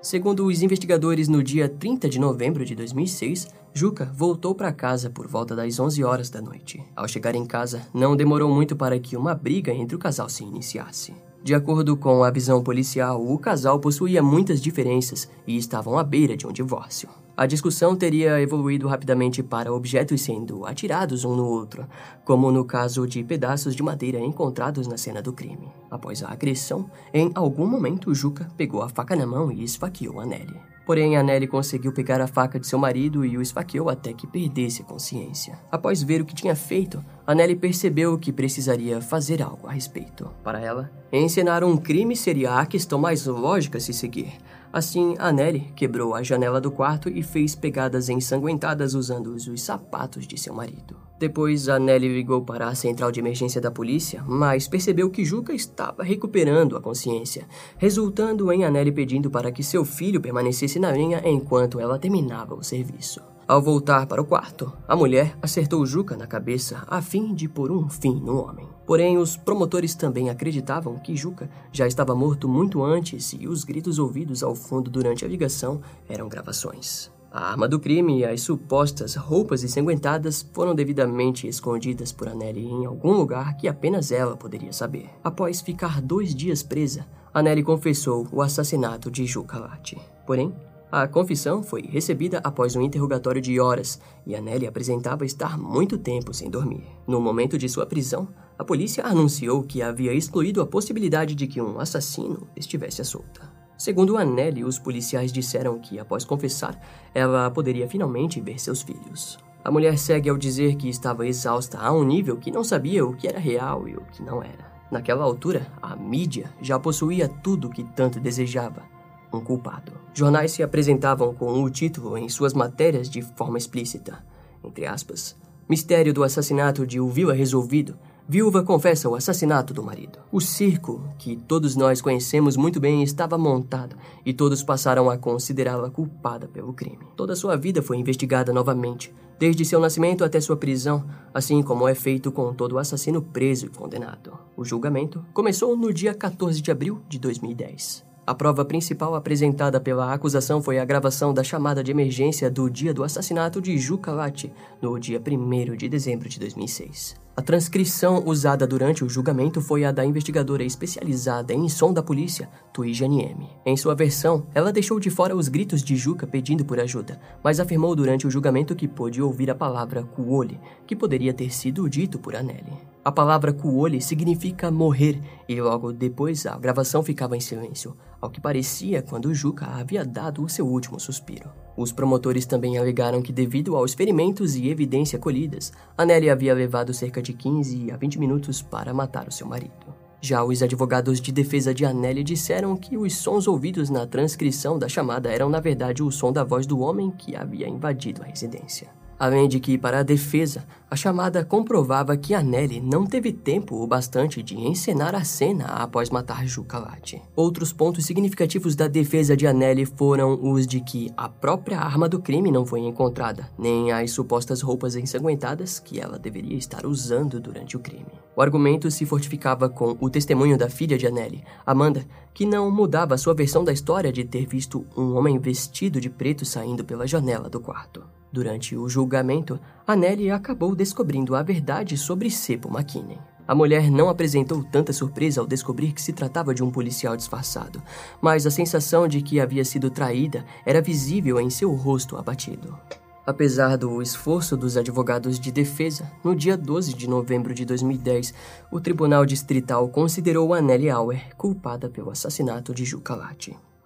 Segundo 0.01 0.45
os 0.45 0.62
investigadores, 0.62 1.27
no 1.27 1.43
dia 1.43 1.67
30 1.67 2.07
de 2.07 2.19
novembro 2.19 2.63
de 2.63 2.73
2006, 2.73 3.49
Juca 3.73 4.09
voltou 4.15 4.55
para 4.55 4.71
casa 4.71 5.09
por 5.09 5.27
volta 5.27 5.53
das 5.53 5.77
11 5.77 6.01
horas 6.05 6.29
da 6.29 6.41
noite. 6.41 6.81
Ao 6.95 7.05
chegar 7.05 7.35
em 7.35 7.45
casa, 7.45 7.81
não 7.93 8.15
demorou 8.15 8.49
muito 8.49 8.77
para 8.77 8.97
que 8.97 9.17
uma 9.17 9.35
briga 9.35 9.73
entre 9.73 9.97
o 9.97 9.99
casal 9.99 10.29
se 10.29 10.41
iniciasse. 10.41 11.13
De 11.43 11.53
acordo 11.53 11.97
com 11.97 12.23
a 12.23 12.31
visão 12.31 12.63
policial, 12.63 13.21
o 13.21 13.38
casal 13.38 13.77
possuía 13.77 14.23
muitas 14.23 14.62
diferenças 14.62 15.29
e 15.45 15.57
estavam 15.57 15.97
à 15.97 16.03
beira 16.03 16.38
de 16.38 16.47
um 16.47 16.51
divórcio. 16.51 17.09
A 17.39 17.45
discussão 17.45 17.95
teria 17.95 18.41
evoluído 18.41 18.86
rapidamente 18.86 19.41
para 19.41 19.71
objetos 19.71 20.21
sendo 20.21 20.65
atirados 20.65 21.23
um 21.23 21.38
no 21.38 21.45
outro, 21.45 21.88
como 22.25 22.52
no 22.52 22.65
caso 22.65 23.08
de 23.08 23.23
pedaços 23.23 23.73
de 23.73 23.82
madeira 23.82 24.19
encontrados 24.19 24.88
na 24.88 24.97
cena 24.97 25.21
do 25.21 25.32
crime. 25.32 25.71
Após 25.89 26.21
a 26.21 26.34
agressão, 26.34 26.91
em 27.13 27.32
algum 27.34 27.65
momento 27.65 28.13
Juca 28.13 28.49
pegou 28.58 28.82
a 28.82 28.89
faca 28.89 29.15
na 29.15 29.25
mão 29.25 29.54
e 29.54 29.63
esfaqueou 29.63 30.19
a 30.19 30.25
Nelly. 30.25 30.60
Porém, 30.86 31.15
a 31.15 31.23
Nelly 31.23 31.47
conseguiu 31.47 31.93
pegar 31.93 32.19
a 32.19 32.28
faca 32.28 32.60
de 32.60 32.67
seu 32.67 32.78
marido 32.78 33.23
e 33.23 33.38
o 33.38 33.41
esfaqueou 33.41 33.89
até 33.89 34.12
que 34.12 34.28
perdesse 34.28 34.82
a 34.82 34.86
consciência. 34.86 35.58
Após 35.71 36.04
ver 36.04 36.19
o 36.19 36.25
que 36.25 36.36
tinha 36.36 36.56
feito, 36.58 37.02
a 37.25 37.34
Nelly 37.34 37.56
percebeu 37.56 38.17
que 38.17 38.34
precisaria 38.34 38.99
fazer 38.99 39.41
algo 39.41 39.65
a 39.65 39.71
respeito. 39.71 40.30
Para 40.43 40.60
ela, 40.60 40.91
encenar 41.13 41.63
um 41.63 41.78
crime 41.78 42.17
seria 42.17 42.56
a 42.56 42.65
questão 42.65 42.99
mais 42.99 43.25
lógica 43.28 43.78
a 43.78 43.82
se 43.82 43.93
seguir. 43.93 44.34
Assim, 44.71 45.15
a 45.17 45.32
Nelly 45.32 45.71
quebrou 45.75 46.13
a 46.13 46.21
janela 46.21 46.62
do 46.62 46.69
quarto 46.69 47.10
e 47.10 47.23
fez 47.23 47.55
pegadas 47.55 48.08
ensanguentadas 48.08 48.93
usando 48.93 49.34
os 49.34 49.62
sapatos 49.62 50.27
de 50.27 50.39
seu 50.39 50.53
marido. 50.53 50.95
Depois, 51.17 51.67
a 51.67 51.79
Nelly 51.79 52.08
ligou 52.08 52.43
para 52.43 52.67
a 52.67 52.75
central 52.75 53.12
de 53.12 53.19
emergência 53.19 53.60
da 53.60 53.71
polícia, 53.71 54.23
mas 54.27 54.67
percebeu 54.67 55.10
que 55.10 55.25
Juca 55.25 55.53
estava 55.53 56.03
recuperando 56.03 56.77
a 56.77 56.82
consciência, 56.82 57.47
resultando 57.77 58.51
em 58.53 58.63
a 58.63 58.69
Nelly 58.69 58.91
pedindo 58.91 59.32
para 59.32 59.51
que 59.51 59.63
seu 59.63 59.84
filho 59.84 60.21
permanecesse 60.21 60.79
na 60.79 60.91
linha 60.91 61.21
enquanto 61.25 61.79
ela 61.79 61.97
terminava 61.97 62.53
o 62.53 62.63
serviço. 62.63 63.21
Ao 63.49 63.59
voltar 63.59 64.05
para 64.05 64.21
o 64.21 64.25
quarto, 64.25 64.71
a 64.88 64.95
mulher 64.95 65.35
acertou 65.41 65.83
Juca 65.83 66.15
na 66.15 66.27
cabeça 66.27 66.83
a 66.88 67.01
fim 67.01 67.33
de 67.33 67.49
pôr 67.49 67.71
um 67.71 67.89
fim 67.89 68.13
no 68.13 68.38
homem. 68.43 68.69
Porém, 68.85 69.17
os 69.17 69.35
promotores 69.35 69.95
também 69.95 70.29
acreditavam 70.29 70.99
que 70.99 71.15
Juca 71.15 71.49
já 71.71 71.88
estava 71.88 72.13
morto 72.13 72.47
muito 72.47 72.83
antes 72.83 73.33
e 73.33 73.47
os 73.47 73.63
gritos 73.63 73.97
ouvidos 73.97 74.43
ao 74.43 74.53
fundo 74.53 74.88
durante 74.88 75.25
a 75.25 75.27
ligação 75.27 75.81
eram 76.07 76.29
gravações. 76.29 77.12
A 77.31 77.49
arma 77.49 77.67
do 77.67 77.79
crime 77.79 78.19
e 78.19 78.23
as 78.23 78.41
supostas 78.41 79.15
roupas 79.15 79.63
ensanguentadas 79.63 80.47
foram 80.53 80.75
devidamente 80.75 81.47
escondidas 81.47 82.12
por 82.12 82.27
Anneli 82.27 82.67
em 82.67 82.85
algum 82.85 83.13
lugar 83.13 83.57
que 83.57 83.67
apenas 83.67 84.12
ela 84.12 84.38
poderia 84.38 84.71
saber. 84.71 85.09
Após 85.23 85.59
ficar 85.59 86.03
dois 86.03 86.35
dias 86.35 86.62
presa, 86.62 87.07
Anneli 87.33 87.63
confessou 87.63 88.27
o 88.31 88.43
assassinato 88.43 89.09
de 89.09 89.25
Juca 89.25 89.57
Latti. 89.57 89.99
Porém, 90.27 90.53
a 90.91 91.08
confissão 91.08 91.62
foi 91.62 91.84
recebida 91.84 92.41
após 92.43 92.75
um 92.75 92.82
interrogatório 92.82 93.39
de 93.39 93.60
horas 93.60 93.99
e 94.25 94.36
Anneli 94.36 94.65
apresentava 94.65 95.23
estar 95.23 95.56
muito 95.56 95.99
tempo 95.99 96.34
sem 96.34 96.49
dormir. 96.49 96.84
No 97.08 97.21
momento 97.21 97.60
de 97.60 97.69
sua 97.69 97.86
prisão, 97.86 98.28
a 98.58 98.63
polícia 98.63 99.06
anunciou 99.06 99.62
que 99.62 99.84
havia 99.84 100.12
excluído 100.13 100.62
a 100.62 100.65
possibilidade 100.65 101.36
de 101.36 101.45
que 101.45 101.62
um 101.62 101.80
assassino 101.80 102.47
estivesse 102.56 103.02
à 103.02 103.06
solta. 103.06 103.54
Segundo 103.78 104.17
Anneli, 104.17 104.63
os 104.63 104.80
policiais 104.80 105.32
disseram 105.32 105.78
que, 105.80 105.99
após 105.99 106.25
confessar, 106.25 106.78
ela 107.13 107.52
poderia 107.52 107.88
finalmente 107.88 108.41
ver 108.41 108.60
seus 108.60 108.82
filhos. 108.82 109.38
A 109.63 109.69
mulher 109.69 109.95
segue 109.97 110.28
ao 110.28 110.38
dizer 110.38 110.75
que 110.75 110.89
estava 110.89 111.28
exausta 111.28 111.78
a 111.78 111.93
um 111.93 112.04
nível 112.04 112.38
que 112.38 112.52
não 112.52 112.63
sabia 112.63 113.06
o 113.06 113.15
que 113.15 113.28
era 113.28 113.39
real 113.39 113.88
e 113.88 113.95
o 113.95 114.02
que 114.12 114.23
não 114.23 114.41
era. 114.41 114.69
Naquela 114.91 115.23
altura, 115.23 115.71
a 115.82 115.95
mídia 115.95 116.52
já 116.60 116.80
possuía 116.80 117.30
tudo 117.30 117.67
o 117.67 117.71
que 117.71 117.84
tanto 117.84 118.19
desejava 118.19 118.98
um 119.31 119.41
culpado. 119.41 119.91
Jornais 120.13 120.51
se 120.51 120.63
apresentavam 120.63 121.33
com 121.33 121.63
o 121.63 121.69
título 121.69 122.17
em 122.17 122.29
suas 122.29 122.53
matérias 122.53 123.09
de 123.09 123.21
forma 123.21 123.57
explícita, 123.57 124.23
entre 124.63 124.85
aspas, 124.85 125.35
Mistério 125.67 126.11
do 126.11 126.23
assassinato 126.23 126.85
de 126.85 126.99
Uvila 126.99 127.33
resolvido, 127.33 127.95
Viúva 128.31 128.61
confessa 128.61 129.09
o 129.09 129.15
assassinato 129.15 129.73
do 129.73 129.81
marido. 129.81 130.19
O 130.31 130.39
circo, 130.39 131.03
que 131.17 131.35
todos 131.35 131.75
nós 131.75 131.99
conhecemos 131.99 132.55
muito 132.55 132.79
bem, 132.79 133.01
estava 133.01 133.39
montado 133.39 133.95
e 134.23 134.31
todos 134.31 134.61
passaram 134.61 135.09
a 135.09 135.17
considerá-la 135.17 135.89
culpada 135.89 136.47
pelo 136.47 136.71
crime. 136.71 137.07
Toda 137.15 137.35
sua 137.35 137.55
vida 137.55 137.81
foi 137.81 137.97
investigada 137.97 138.53
novamente, 138.53 139.11
desde 139.39 139.65
seu 139.65 139.79
nascimento 139.79 140.23
até 140.23 140.39
sua 140.39 140.55
prisão, 140.55 141.03
assim 141.33 141.63
como 141.63 141.87
é 141.87 141.95
feito 141.95 142.31
com 142.31 142.53
todo 142.53 142.77
assassino 142.77 143.19
preso 143.19 143.65
e 143.65 143.69
condenado. 143.69 144.37
O 144.55 144.63
julgamento 144.63 145.25
começou 145.33 145.75
no 145.75 145.91
dia 145.91 146.13
14 146.13 146.61
de 146.61 146.69
abril 146.69 147.01
de 147.09 147.17
2010. 147.17 148.08
A 148.29 148.35
prova 148.35 148.63
principal 148.63 149.15
apresentada 149.15 149.81
pela 149.81 150.13
acusação 150.13 150.61
foi 150.61 150.77
a 150.77 150.85
gravação 150.85 151.33
da 151.33 151.43
chamada 151.43 151.83
de 151.83 151.89
emergência 151.89 152.47
do 152.47 152.69
dia 152.69 152.93
do 152.93 153.03
assassinato 153.03 153.59
de 153.59 153.75
Juca 153.75 154.11
Latti, 154.11 154.53
no 154.79 154.99
dia 154.99 155.19
1 155.19 155.75
de 155.75 155.89
dezembro 155.89 156.29
de 156.29 156.39
2006. 156.39 157.15
A 157.35 157.41
transcrição 157.41 158.21
usada 158.27 158.67
durante 158.67 159.03
o 159.03 159.09
julgamento 159.09 159.59
foi 159.61 159.83
a 159.83 159.91
da 159.91 160.05
investigadora 160.05 160.63
especializada 160.63 161.55
em 161.55 161.67
som 161.67 161.91
da 161.91 162.03
polícia, 162.03 162.47
Tuijane 162.71 163.23
M. 163.23 163.49
Em 163.65 163.75
sua 163.75 163.95
versão, 163.95 164.45
ela 164.53 164.71
deixou 164.71 164.99
de 164.99 165.09
fora 165.09 165.35
os 165.35 165.47
gritos 165.47 165.81
de 165.81 165.95
Juca 165.95 166.27
pedindo 166.27 166.63
por 166.63 166.79
ajuda, 166.79 167.19
mas 167.43 167.59
afirmou 167.59 167.95
durante 167.95 168.27
o 168.27 168.29
julgamento 168.29 168.75
que 168.75 168.87
pôde 168.87 169.23
ouvir 169.23 169.49
a 169.49 169.55
palavra 169.55 170.03
Kuoli, 170.03 170.59
que 170.85 170.95
poderia 170.95 171.33
ter 171.33 171.51
sido 171.51 171.89
dito 171.89 172.19
por 172.19 172.35
Anneli. 172.35 172.77
A 173.03 173.11
palavra 173.11 173.51
Kuoli 173.51 174.01
significa 174.01 174.69
morrer, 174.69 175.19
e 175.47 175.59
logo 175.59 175.91
depois 175.91 176.45
a 176.45 176.57
gravação 176.57 177.01
ficava 177.01 177.35
em 177.35 177.39
silêncio, 177.39 177.95
ao 178.21 178.29
que 178.29 178.41
parecia 178.41 179.01
quando 179.01 179.34
Juca 179.34 179.65
havia 179.65 180.05
dado 180.05 180.43
o 180.43 180.49
seu 180.49 180.67
último 180.67 180.99
suspiro. 180.99 181.49
Os 181.77 181.91
promotores 181.91 182.45
também 182.45 182.77
alegaram 182.77 183.21
que, 183.21 183.32
devido 183.32 183.75
aos 183.75 183.93
ferimentos 183.93 184.55
e 184.55 184.67
evidência 184.67 185.17
colhidas, 185.17 185.71
Anneli 185.97 186.29
havia 186.29 186.53
levado 186.53 186.93
cerca 186.93 187.21
de 187.21 187.34
15 187.34 187.91
a 187.91 187.97
20 187.97 188.19
minutos 188.19 188.62
para 188.62 188.93
matar 188.93 189.27
o 189.27 189.32
seu 189.32 189.47
marido. 189.47 189.93
Já 190.21 190.43
os 190.43 190.62
advogados 190.62 191.21
de 191.21 191.32
defesa 191.32 191.73
de 191.73 191.86
Anneli 191.86 192.23
disseram 192.23 192.75
que 192.75 192.97
os 192.97 193.15
sons 193.15 193.47
ouvidos 193.47 193.89
na 193.89 194.05
transcrição 194.05 194.77
da 194.77 194.89
chamada 194.89 195.32
eram, 195.32 195.49
na 195.49 195.62
verdade, 195.62 196.03
o 196.03 196.12
som 196.12 196.34
da 196.34 196.43
voz 196.43 196.65
do 196.65 196.79
homem 196.79 197.10
que 197.10 197.38
havia 197.38 197.69
invadido 197.69 198.21
a 198.21 198.25
residência. 198.25 198.98
Além 199.19 199.49
de 199.49 199.60
que, 199.60 199.77
para 199.77 199.99
a 199.99 200.03
defesa, 200.03 200.65
a 200.89 200.95
chamada 200.95 201.43
comprovava 201.43 202.15
que 202.15 202.34
Anneli 202.34 202.79
não 202.79 203.05
teve 203.05 203.34
tempo 203.34 203.75
o 203.75 203.86
bastante 203.86 204.41
de 204.41 204.58
encenar 204.58 205.13
a 205.13 205.25
cena 205.25 205.65
após 205.65 206.10
matar 206.10 206.47
Juca 206.47 206.79
Latti. 206.79 207.21
Outros 207.36 207.73
pontos 207.73 208.05
significativos 208.05 208.75
da 208.75 208.88
defesa 208.88 209.36
de 209.36 209.45
Anneli 209.45 209.86
foram 209.86 210.39
os 210.41 210.65
de 210.65 210.79
que 210.79 211.12
a 211.17 211.27
própria 211.27 211.79
arma 211.79 212.08
do 212.08 212.19
crime 212.19 212.49
não 212.49 212.65
foi 212.65 212.79
encontrada, 212.79 213.51
nem 213.58 213.91
as 213.91 214.12
supostas 214.12 214.62
roupas 214.62 214.95
ensanguentadas 214.95 215.79
que 215.79 215.99
ela 215.99 216.17
deveria 216.17 216.58
estar 216.58 216.86
usando 216.86 217.41
durante 217.41 217.75
o 217.75 217.79
crime. 217.82 218.08
O 218.36 218.41
argumento 218.41 218.89
se 218.89 219.05
fortificava 219.05 219.67
com 219.67 219.97
o 219.99 220.10
testemunho 220.10 220.58
da 220.58 220.69
filha 220.69 220.97
de 220.97 221.05
Anneli, 221.05 221.43
Amanda, 221.65 222.05
que 222.34 222.45
não 222.45 222.71
mudava 222.71 223.17
sua 223.17 223.34
versão 223.34 223.65
da 223.65 223.73
história 223.73 224.13
de 224.13 224.23
ter 224.23 224.47
visto 224.47 224.86
um 224.95 225.17
homem 225.17 225.38
vestido 225.38 225.99
de 225.99 226.10
preto 226.10 226.45
saindo 226.45 226.86
pela 226.86 227.05
janela 227.05 227.49
do 227.49 227.60
quarto. 227.60 228.01
Durante 228.31 228.75
o 228.75 228.87
julgamento, 228.87 229.59
Anneli 229.87 230.29
acabou 230.29 230.75
descobrindo 230.75 231.35
a 231.35 231.41
verdade 231.41 231.97
sobre 231.97 232.29
Seppo 232.29 232.69
McKinney. 232.69 233.17
A 233.47 233.55
mulher 233.55 233.89
não 233.89 234.09
apresentou 234.09 234.63
tanta 234.63 234.93
surpresa 234.93 235.41
ao 235.41 235.47
descobrir 235.47 235.91
que 235.91 236.01
se 236.01 236.13
tratava 236.13 236.53
de 236.53 236.63
um 236.63 236.69
policial 236.69 237.17
disfarçado, 237.17 237.81
mas 238.21 238.45
a 238.45 238.51
sensação 238.51 239.07
de 239.07 239.23
que 239.23 239.39
havia 239.39 239.65
sido 239.65 239.89
traída 239.89 240.45
era 240.63 240.81
visível 240.81 241.39
em 241.39 241.49
seu 241.49 241.73
rosto 241.73 242.15
abatido. 242.15 242.77
Apesar 243.25 243.75
do 243.75 244.01
esforço 244.01 244.55
dos 244.55 244.77
advogados 244.77 245.39
de 245.39 245.51
defesa, 245.51 246.11
no 246.23 246.35
dia 246.35 246.55
12 246.55 246.93
de 246.93 247.07
novembro 247.07 247.53
de 247.53 247.65
2010, 247.65 248.33
o 248.71 248.79
Tribunal 248.79 249.25
Distrital 249.25 249.87
considerou 249.89 250.53
Anneli 250.53 250.89
Auer 250.89 251.35
culpada 251.35 251.89
pelo 251.89 252.11
assassinato 252.11 252.73
de 252.73 252.85
Juca. 252.85 253.19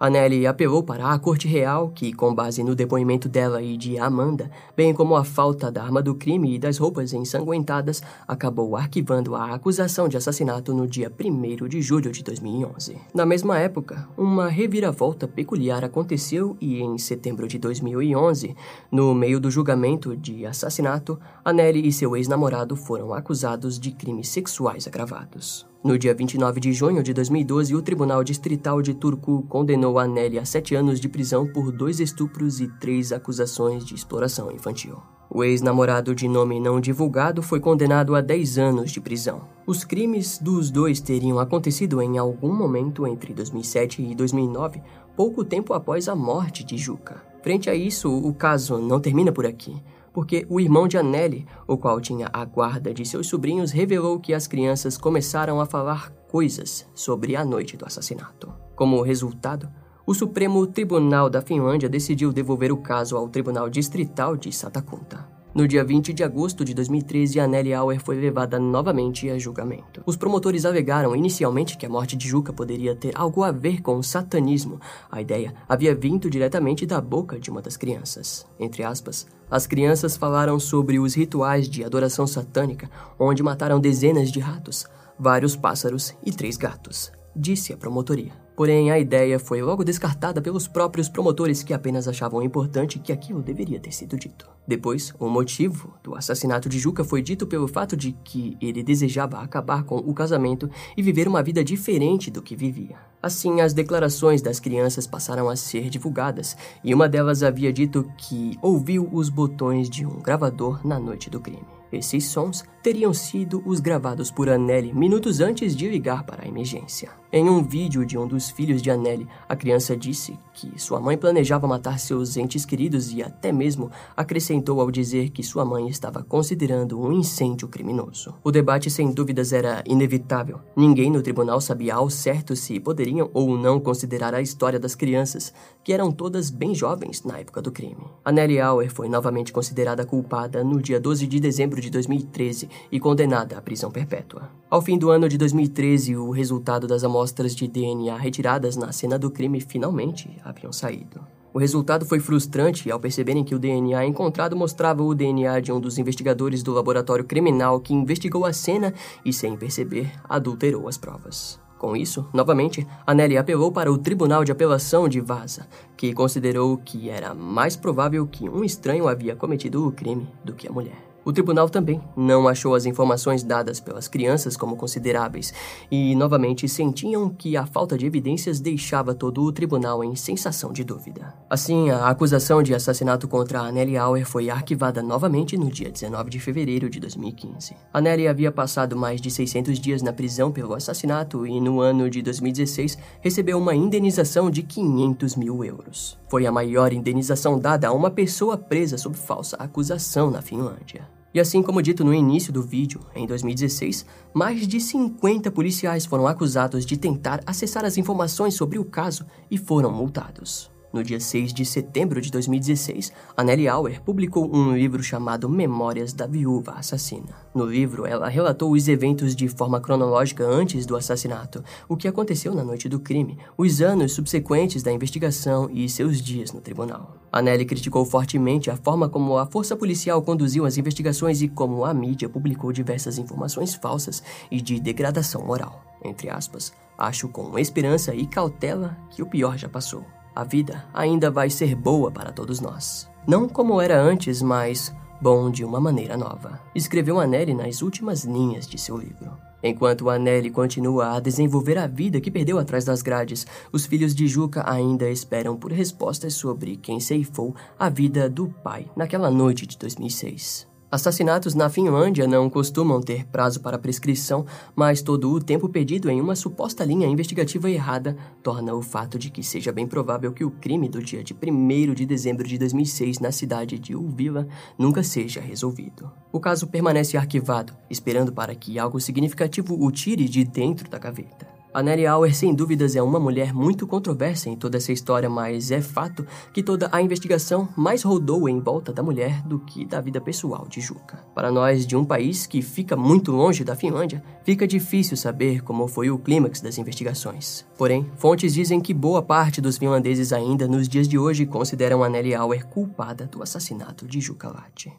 Anneli 0.04 0.46
apelou 0.46 0.82
para 0.82 1.10
a 1.10 1.18
Corte 1.18 1.48
Real, 1.48 1.88
que, 1.88 2.12
com 2.12 2.34
base 2.34 2.62
no 2.62 2.74
depoimento 2.74 3.26
dela 3.26 3.62
e 3.62 3.74
de 3.74 3.98
Amanda, 3.98 4.50
bem 4.76 4.92
como 4.92 5.16
a 5.16 5.24
falta 5.24 5.72
da 5.72 5.82
arma 5.82 6.02
do 6.02 6.14
crime 6.14 6.54
e 6.54 6.58
das 6.58 6.76
roupas 6.76 7.14
ensanguentadas, 7.14 8.02
acabou 8.28 8.76
arquivando 8.76 9.34
a 9.34 9.54
acusação 9.54 10.06
de 10.06 10.18
assassinato 10.18 10.74
no 10.74 10.86
dia 10.86 11.10
1 11.10 11.66
de 11.66 11.80
julho 11.80 12.12
de 12.12 12.22
2011. 12.22 12.98
Na 13.14 13.24
mesma 13.24 13.58
época, 13.58 14.06
uma 14.14 14.46
reviravolta 14.46 15.26
peculiar 15.26 15.82
aconteceu 15.82 16.54
e, 16.60 16.82
em 16.82 16.98
setembro 16.98 17.48
de 17.48 17.58
2011, 17.58 18.54
no 18.92 19.14
meio 19.14 19.40
do 19.40 19.50
julgamento 19.50 20.14
de 20.14 20.44
assassinato, 20.44 21.18
Anneli 21.42 21.88
e 21.88 21.90
seu 21.90 22.14
ex-namorado 22.14 22.76
foram 22.76 23.14
acusados 23.14 23.80
de 23.80 23.90
crimes 23.90 24.28
sexuais 24.28 24.86
agravados. 24.86 25.66
No 25.84 25.98
dia 25.98 26.14
29 26.14 26.60
de 26.60 26.72
junho 26.72 27.02
de 27.02 27.12
2012, 27.12 27.74
o 27.74 27.82
Tribunal 27.82 28.24
Distrital 28.24 28.80
de 28.80 28.94
Turku 28.94 29.44
condenou 29.50 29.98
a 29.98 30.06
Nelly 30.06 30.38
a 30.38 30.44
sete 30.46 30.74
anos 30.74 30.98
de 30.98 31.10
prisão 31.10 31.46
por 31.46 31.70
dois 31.70 32.00
estupros 32.00 32.58
e 32.58 32.68
três 32.80 33.12
acusações 33.12 33.84
de 33.84 33.94
exploração 33.94 34.50
infantil. 34.50 34.96
O 35.28 35.44
ex-namorado 35.44 36.14
de 36.14 36.26
nome 36.26 36.58
não 36.58 36.80
divulgado 36.80 37.42
foi 37.42 37.60
condenado 37.60 38.14
a 38.14 38.22
10 38.22 38.56
anos 38.56 38.92
de 38.92 39.00
prisão. 39.00 39.42
Os 39.66 39.84
crimes 39.84 40.38
dos 40.38 40.70
dois 40.70 41.02
teriam 41.02 41.38
acontecido 41.38 42.00
em 42.00 42.16
algum 42.16 42.54
momento 42.54 43.06
entre 43.06 43.34
2007 43.34 44.00
e 44.00 44.14
2009, 44.14 44.80
pouco 45.14 45.44
tempo 45.44 45.74
após 45.74 46.08
a 46.08 46.14
morte 46.14 46.64
de 46.64 46.78
Juca. 46.78 47.22
Frente 47.42 47.68
a 47.68 47.74
isso, 47.74 48.10
o 48.10 48.32
caso 48.32 48.78
não 48.78 48.98
termina 48.98 49.30
por 49.32 49.44
aqui 49.44 49.76
porque 50.14 50.46
o 50.48 50.60
irmão 50.60 50.86
de 50.86 50.96
Anneli, 50.96 51.44
o 51.66 51.76
qual 51.76 52.00
tinha 52.00 52.30
a 52.32 52.44
guarda 52.44 52.94
de 52.94 53.04
seus 53.04 53.26
sobrinhos, 53.26 53.72
revelou 53.72 54.20
que 54.20 54.32
as 54.32 54.46
crianças 54.46 54.96
começaram 54.96 55.60
a 55.60 55.66
falar 55.66 56.10
coisas 56.30 56.88
sobre 56.94 57.34
a 57.34 57.44
noite 57.44 57.76
do 57.76 57.84
assassinato. 57.84 58.54
Como 58.76 59.02
resultado, 59.02 59.68
o 60.06 60.14
Supremo 60.14 60.64
Tribunal 60.68 61.28
da 61.28 61.42
Finlândia 61.42 61.88
decidiu 61.88 62.32
devolver 62.32 62.70
o 62.70 62.76
caso 62.76 63.16
ao 63.16 63.28
Tribunal 63.28 63.68
Distrital 63.68 64.36
de 64.36 64.52
Satakunta. 64.52 65.33
No 65.54 65.68
dia 65.68 65.84
20 65.84 66.12
de 66.12 66.24
agosto 66.24 66.64
de 66.64 66.74
2013, 66.74 67.38
Anneli 67.38 67.72
Auer 67.72 68.00
foi 68.00 68.16
levada 68.16 68.58
novamente 68.58 69.30
a 69.30 69.38
julgamento. 69.38 70.02
Os 70.04 70.16
promotores 70.16 70.64
alegaram 70.64 71.14
inicialmente 71.14 71.78
que 71.78 71.86
a 71.86 71.88
morte 71.88 72.16
de 72.16 72.26
Juca 72.26 72.52
poderia 72.52 72.96
ter 72.96 73.12
algo 73.14 73.44
a 73.44 73.52
ver 73.52 73.80
com 73.80 73.96
o 73.96 74.02
satanismo. 74.02 74.80
A 75.08 75.22
ideia 75.22 75.54
havia 75.68 75.94
vindo 75.94 76.28
diretamente 76.28 76.84
da 76.84 77.00
boca 77.00 77.38
de 77.38 77.50
uma 77.50 77.62
das 77.62 77.76
crianças. 77.76 78.44
Entre 78.58 78.82
aspas, 78.82 79.28
as 79.48 79.64
crianças 79.64 80.16
falaram 80.16 80.58
sobre 80.58 80.98
os 80.98 81.14
rituais 81.14 81.68
de 81.68 81.84
adoração 81.84 82.26
satânica, 82.26 82.90
onde 83.16 83.40
mataram 83.40 83.78
dezenas 83.78 84.32
de 84.32 84.40
ratos, 84.40 84.86
vários 85.16 85.54
pássaros 85.54 86.16
e 86.26 86.32
três 86.32 86.56
gatos, 86.56 87.12
disse 87.34 87.72
a 87.72 87.76
promotoria. 87.76 88.32
Porém, 88.56 88.92
a 88.92 88.98
ideia 88.98 89.38
foi 89.40 89.60
logo 89.60 89.82
descartada 89.82 90.40
pelos 90.40 90.68
próprios 90.68 91.08
promotores 91.08 91.64
que 91.64 91.74
apenas 91.74 92.06
achavam 92.06 92.40
importante 92.40 93.00
que 93.00 93.12
aquilo 93.12 93.42
deveria 93.42 93.80
ter 93.80 93.92
sido 93.92 94.16
dito. 94.16 94.48
Depois, 94.66 95.12
o 95.18 95.28
motivo 95.28 95.92
do 96.04 96.14
assassinato 96.14 96.68
de 96.68 96.78
Juca 96.78 97.02
foi 97.02 97.20
dito 97.20 97.48
pelo 97.48 97.66
fato 97.66 97.96
de 97.96 98.12
que 98.24 98.56
ele 98.62 98.82
desejava 98.82 99.38
acabar 99.38 99.82
com 99.82 99.96
o 99.96 100.14
casamento 100.14 100.70
e 100.96 101.02
viver 101.02 101.26
uma 101.26 101.42
vida 101.42 101.64
diferente 101.64 102.30
do 102.30 102.40
que 102.40 102.54
vivia. 102.54 102.96
Assim, 103.20 103.60
as 103.60 103.74
declarações 103.74 104.40
das 104.40 104.60
crianças 104.60 105.06
passaram 105.06 105.48
a 105.48 105.56
ser 105.56 105.90
divulgadas, 105.90 106.56
e 106.84 106.94
uma 106.94 107.08
delas 107.08 107.42
havia 107.42 107.72
dito 107.72 108.08
que 108.16 108.56
ouviu 108.62 109.08
os 109.12 109.28
botões 109.28 109.90
de 109.90 110.06
um 110.06 110.20
gravador 110.20 110.86
na 110.86 111.00
noite 111.00 111.28
do 111.28 111.40
crime. 111.40 111.66
Esses 111.90 112.26
sons 112.26 112.64
teriam 112.84 113.14
sido 113.14 113.62
os 113.64 113.80
gravados 113.80 114.30
por 114.30 114.46
Anneli 114.46 114.92
minutos 114.92 115.40
antes 115.40 115.74
de 115.74 115.88
ligar 115.88 116.22
para 116.24 116.44
a 116.44 116.46
emergência. 116.46 117.08
Em 117.32 117.48
um 117.48 117.64
vídeo 117.64 118.04
de 118.04 118.18
um 118.18 118.28
dos 118.28 118.50
filhos 118.50 118.82
de 118.82 118.90
Anneli, 118.90 119.26
a 119.48 119.56
criança 119.56 119.96
disse 119.96 120.38
que 120.52 120.78
sua 120.78 121.00
mãe 121.00 121.16
planejava 121.16 121.66
matar 121.66 121.98
seus 121.98 122.36
entes 122.36 122.66
queridos 122.66 123.10
e 123.10 123.22
até 123.22 123.50
mesmo 123.50 123.90
acrescentou 124.14 124.82
ao 124.82 124.90
dizer 124.90 125.30
que 125.30 125.42
sua 125.42 125.64
mãe 125.64 125.88
estava 125.88 126.22
considerando 126.22 127.00
um 127.00 127.10
incêndio 127.10 127.68
criminoso. 127.68 128.34
O 128.44 128.52
debate 128.52 128.90
sem 128.90 129.10
dúvidas 129.10 129.54
era 129.54 129.82
inevitável. 129.86 130.60
Ninguém 130.76 131.10
no 131.10 131.22
tribunal 131.22 131.62
sabia 131.62 131.94
ao 131.94 132.10
certo 132.10 132.54
se 132.54 132.78
poderiam 132.78 133.30
ou 133.32 133.56
não 133.56 133.80
considerar 133.80 134.34
a 134.34 134.42
história 134.42 134.78
das 134.78 134.94
crianças, 134.94 135.54
que 135.82 135.92
eram 135.92 136.12
todas 136.12 136.50
bem 136.50 136.74
jovens 136.74 137.24
na 137.24 137.38
época 137.38 137.62
do 137.62 137.72
crime. 137.72 138.04
Anneli 138.22 138.60
Auer 138.60 138.92
foi 138.92 139.08
novamente 139.08 139.54
considerada 139.54 140.04
culpada 140.04 140.62
no 140.62 140.82
dia 140.82 141.00
12 141.00 141.26
de 141.26 141.40
dezembro 141.40 141.80
de 141.80 141.88
2013 141.88 142.73
e 142.90 143.00
condenada 143.00 143.58
à 143.58 143.62
prisão 143.62 143.90
perpétua. 143.90 144.50
Ao 144.70 144.82
fim 144.82 144.98
do 144.98 145.10
ano 145.10 145.28
de 145.28 145.38
2013, 145.38 146.16
o 146.16 146.30
resultado 146.30 146.86
das 146.86 147.04
amostras 147.04 147.54
de 147.54 147.68
DNA 147.68 148.16
retiradas 148.16 148.76
na 148.76 148.92
cena 148.92 149.18
do 149.18 149.30
crime 149.30 149.60
finalmente 149.60 150.36
haviam 150.44 150.72
saído. 150.72 151.20
O 151.54 151.58
resultado 151.60 152.04
foi 152.04 152.18
frustrante 152.18 152.90
ao 152.90 152.98
perceberem 152.98 153.44
que 153.44 153.54
o 153.54 153.60
DNA 153.60 154.04
encontrado 154.06 154.56
mostrava 154.56 155.04
o 155.04 155.14
DNA 155.14 155.60
de 155.60 155.70
um 155.70 155.78
dos 155.78 155.98
investigadores 155.98 156.64
do 156.64 156.72
laboratório 156.72 157.24
criminal 157.24 157.78
que 157.78 157.94
investigou 157.94 158.44
a 158.44 158.52
cena 158.52 158.92
e, 159.24 159.32
sem 159.32 159.56
perceber, 159.56 160.10
adulterou 160.28 160.88
as 160.88 160.98
provas. 160.98 161.60
Com 161.78 161.94
isso, 161.94 162.26
novamente, 162.32 162.84
Anneli 163.06 163.38
apelou 163.38 163.70
para 163.70 163.92
o 163.92 163.98
Tribunal 163.98 164.42
de 164.42 164.50
Apelação 164.50 165.08
de 165.08 165.20
Vaza, 165.20 165.68
que 165.96 166.12
considerou 166.12 166.76
que 166.78 167.08
era 167.08 167.34
mais 167.34 167.76
provável 167.76 168.26
que 168.26 168.48
um 168.48 168.64
estranho 168.64 169.06
havia 169.06 169.36
cometido 169.36 169.86
o 169.86 169.92
crime 169.92 170.26
do 170.44 170.54
que 170.54 170.66
a 170.66 170.72
mulher. 170.72 171.13
O 171.24 171.32
tribunal 171.32 171.70
também 171.70 172.00
não 172.14 172.46
achou 172.46 172.74
as 172.74 172.84
informações 172.84 173.42
dadas 173.42 173.80
pelas 173.80 174.06
crianças 174.06 174.56
como 174.56 174.76
consideráveis 174.76 175.54
e, 175.90 176.14
novamente, 176.14 176.68
sentiam 176.68 177.30
que 177.30 177.56
a 177.56 177.64
falta 177.64 177.96
de 177.96 178.04
evidências 178.04 178.60
deixava 178.60 179.14
todo 179.14 179.42
o 179.42 179.52
tribunal 179.52 180.04
em 180.04 180.14
sensação 180.14 180.72
de 180.72 180.84
dúvida. 180.84 181.32
Assim, 181.48 181.90
a 181.90 182.08
acusação 182.08 182.62
de 182.62 182.74
assassinato 182.74 183.26
contra 183.26 183.60
a 183.60 183.72
Nelly 183.72 183.96
Auer 183.96 184.26
foi 184.26 184.50
arquivada 184.50 185.02
novamente 185.02 185.56
no 185.56 185.70
dia 185.70 185.90
19 185.90 186.28
de 186.28 186.40
fevereiro 186.40 186.90
de 186.90 187.00
2015. 187.00 187.74
A 187.92 188.00
Nelly 188.00 188.28
havia 188.28 188.52
passado 188.52 188.96
mais 188.96 189.20
de 189.20 189.30
600 189.30 189.78
dias 189.78 190.02
na 190.02 190.12
prisão 190.12 190.52
pelo 190.52 190.74
assassinato 190.74 191.46
e, 191.46 191.60
no 191.60 191.80
ano 191.80 192.10
de 192.10 192.20
2016, 192.20 192.98
recebeu 193.20 193.58
uma 193.58 193.74
indenização 193.74 194.50
de 194.50 194.62
500 194.62 195.36
mil 195.36 195.64
euros. 195.64 196.18
Foi 196.28 196.46
a 196.46 196.52
maior 196.52 196.92
indenização 196.92 197.58
dada 197.58 197.88
a 197.88 197.92
uma 197.92 198.10
pessoa 198.10 198.58
presa 198.58 198.98
sob 198.98 199.16
falsa 199.16 199.56
acusação 199.56 200.30
na 200.30 200.42
Finlândia. 200.42 201.13
E 201.34 201.40
assim 201.40 201.62
como 201.62 201.82
dito 201.82 202.04
no 202.04 202.14
início 202.14 202.52
do 202.52 202.62
vídeo, 202.62 203.00
em 203.12 203.26
2016, 203.26 204.06
mais 204.32 204.68
de 204.68 204.80
50 204.80 205.50
policiais 205.50 206.06
foram 206.06 206.28
acusados 206.28 206.86
de 206.86 206.96
tentar 206.96 207.42
acessar 207.44 207.84
as 207.84 207.98
informações 207.98 208.54
sobre 208.54 208.78
o 208.78 208.84
caso 208.84 209.26
e 209.50 209.58
foram 209.58 209.92
multados. 209.92 210.73
No 210.94 211.02
dia 211.02 211.18
6 211.18 211.52
de 211.52 211.64
setembro 211.64 212.20
de 212.20 212.30
2016, 212.30 213.12
Anneli 213.36 213.66
Auer 213.66 214.00
publicou 214.00 214.48
um 214.54 214.76
livro 214.76 215.02
chamado 215.02 215.48
Memórias 215.48 216.12
da 216.12 216.24
Viúva 216.24 216.74
Assassina. 216.74 217.34
No 217.52 217.66
livro, 217.66 218.06
ela 218.06 218.28
relatou 218.28 218.70
os 218.70 218.86
eventos 218.86 219.34
de 219.34 219.48
forma 219.48 219.80
cronológica 219.80 220.46
antes 220.46 220.86
do 220.86 220.94
assassinato, 220.94 221.64
o 221.88 221.96
que 221.96 222.06
aconteceu 222.06 222.54
na 222.54 222.62
noite 222.62 222.88
do 222.88 223.00
crime, 223.00 223.36
os 223.58 223.80
anos 223.82 224.12
subsequentes 224.12 224.84
da 224.84 224.92
investigação 224.92 225.68
e 225.68 225.88
seus 225.88 226.22
dias 226.22 226.52
no 226.52 226.60
tribunal. 226.60 227.16
Anneli 227.32 227.64
criticou 227.64 228.04
fortemente 228.04 228.70
a 228.70 228.76
forma 228.76 229.08
como 229.08 229.36
a 229.36 229.46
força 229.46 229.74
policial 229.74 230.22
conduziu 230.22 230.64
as 230.64 230.78
investigações 230.78 231.42
e 231.42 231.48
como 231.48 231.84
a 231.84 231.92
mídia 231.92 232.28
publicou 232.28 232.70
diversas 232.70 233.18
informações 233.18 233.74
falsas 233.74 234.22
e 234.48 234.60
de 234.60 234.78
degradação 234.78 235.44
moral. 235.44 235.82
Entre 236.04 236.30
aspas, 236.30 236.72
acho 236.96 237.28
com 237.28 237.58
esperança 237.58 238.14
e 238.14 238.28
cautela 238.28 238.96
que 239.10 239.24
o 239.24 239.26
pior 239.26 239.58
já 239.58 239.68
passou 239.68 240.04
a 240.34 240.44
vida 240.44 240.84
ainda 240.92 241.30
vai 241.30 241.48
ser 241.48 241.74
boa 241.74 242.10
para 242.10 242.32
todos 242.32 242.60
nós. 242.60 243.08
Não 243.26 243.48
como 243.48 243.80
era 243.80 244.00
antes, 244.00 244.42
mas 244.42 244.94
bom 245.20 245.50
de 245.50 245.64
uma 245.64 245.80
maneira 245.80 246.16
nova. 246.16 246.60
Escreveu 246.74 247.18
Anneli 247.18 247.54
nas 247.54 247.80
últimas 247.80 248.24
linhas 248.24 248.66
de 248.66 248.78
seu 248.78 248.96
livro. 248.96 249.38
Enquanto 249.62 250.10
Anneli 250.10 250.50
continua 250.50 251.16
a 251.16 251.20
desenvolver 251.20 251.78
a 251.78 251.86
vida 251.86 252.20
que 252.20 252.30
perdeu 252.30 252.58
atrás 252.58 252.84
das 252.84 253.00
grades, 253.00 253.46
os 253.72 253.86
filhos 253.86 254.14
de 254.14 254.28
Juca 254.28 254.62
ainda 254.70 255.08
esperam 255.08 255.56
por 255.56 255.72
respostas 255.72 256.34
sobre 256.34 256.76
quem 256.76 257.00
ceifou 257.00 257.54
a 257.78 257.88
vida 257.88 258.28
do 258.28 258.48
pai 258.62 258.90
naquela 258.94 259.30
noite 259.30 259.66
de 259.66 259.78
2006. 259.78 260.73
Assassinatos 260.94 261.56
na 261.56 261.68
Finlândia 261.68 262.24
não 262.24 262.48
costumam 262.48 263.00
ter 263.00 263.26
prazo 263.26 263.60
para 263.60 263.76
prescrição, 263.76 264.46
mas 264.76 265.02
todo 265.02 265.28
o 265.28 265.40
tempo 265.40 265.68
perdido 265.68 266.08
em 266.08 266.20
uma 266.20 266.36
suposta 266.36 266.84
linha 266.84 267.08
investigativa 267.08 267.68
errada 267.68 268.16
torna 268.44 268.72
o 268.72 268.80
fato 268.80 269.18
de 269.18 269.28
que 269.28 269.42
seja 269.42 269.72
bem 269.72 269.88
provável 269.88 270.32
que 270.32 270.44
o 270.44 270.52
crime 270.52 270.88
do 270.88 271.02
dia 271.02 271.24
de 271.24 271.34
1 271.34 271.94
de 271.94 272.06
dezembro 272.06 272.46
de 272.46 272.56
2006 272.58 273.18
na 273.18 273.32
cidade 273.32 273.76
de 273.76 273.96
Uvila 273.96 274.46
nunca 274.78 275.02
seja 275.02 275.40
resolvido. 275.40 276.12
O 276.30 276.38
caso 276.38 276.68
permanece 276.68 277.16
arquivado, 277.16 277.72
esperando 277.90 278.32
para 278.32 278.54
que 278.54 278.78
algo 278.78 279.00
significativo 279.00 279.76
o 279.76 279.90
tire 279.90 280.28
de 280.28 280.44
dentro 280.44 280.88
da 280.88 281.00
gaveta. 281.00 281.53
A 281.74 281.82
Nelly 281.82 282.06
Auer, 282.06 282.32
sem 282.32 282.54
dúvidas, 282.54 282.94
é 282.94 283.02
uma 283.02 283.18
mulher 283.18 283.52
muito 283.52 283.84
controversa 283.84 284.48
em 284.48 284.54
toda 284.54 284.76
essa 284.76 284.92
história, 284.92 285.28
mas 285.28 285.72
é 285.72 285.80
fato 285.80 286.24
que 286.52 286.62
toda 286.62 286.88
a 286.92 287.02
investigação 287.02 287.68
mais 287.76 288.04
rodou 288.04 288.48
em 288.48 288.60
volta 288.60 288.92
da 288.92 289.02
mulher 289.02 289.42
do 289.42 289.58
que 289.58 289.84
da 289.84 290.00
vida 290.00 290.20
pessoal 290.20 290.68
de 290.68 290.80
Juca. 290.80 291.18
Para 291.34 291.50
nós, 291.50 291.84
de 291.84 291.96
um 291.96 292.04
país 292.04 292.46
que 292.46 292.62
fica 292.62 292.94
muito 292.94 293.32
longe 293.32 293.64
da 293.64 293.74
Finlândia, 293.74 294.22
fica 294.44 294.68
difícil 294.68 295.16
saber 295.16 295.62
como 295.62 295.88
foi 295.88 296.12
o 296.12 296.18
clímax 296.18 296.60
das 296.60 296.78
investigações. 296.78 297.66
Porém, 297.76 298.08
fontes 298.18 298.54
dizem 298.54 298.80
que 298.80 298.94
boa 298.94 299.20
parte 299.20 299.60
dos 299.60 299.76
finlandeses 299.76 300.32
ainda 300.32 300.68
nos 300.68 300.88
dias 300.88 301.08
de 301.08 301.18
hoje 301.18 301.44
consideram 301.44 302.04
a 302.04 302.08
Nelly 302.08 302.36
Auer 302.36 302.68
culpada 302.68 303.26
do 303.26 303.42
assassinato 303.42 304.06
de 304.06 304.20
Juca 304.20 304.48
Latte. 304.48 304.92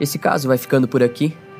Esse 0.00 0.16
caso 0.16 0.46
vai 0.46 0.56
ficando 0.56 0.86
por 0.86 1.02
aqui. 1.02 1.36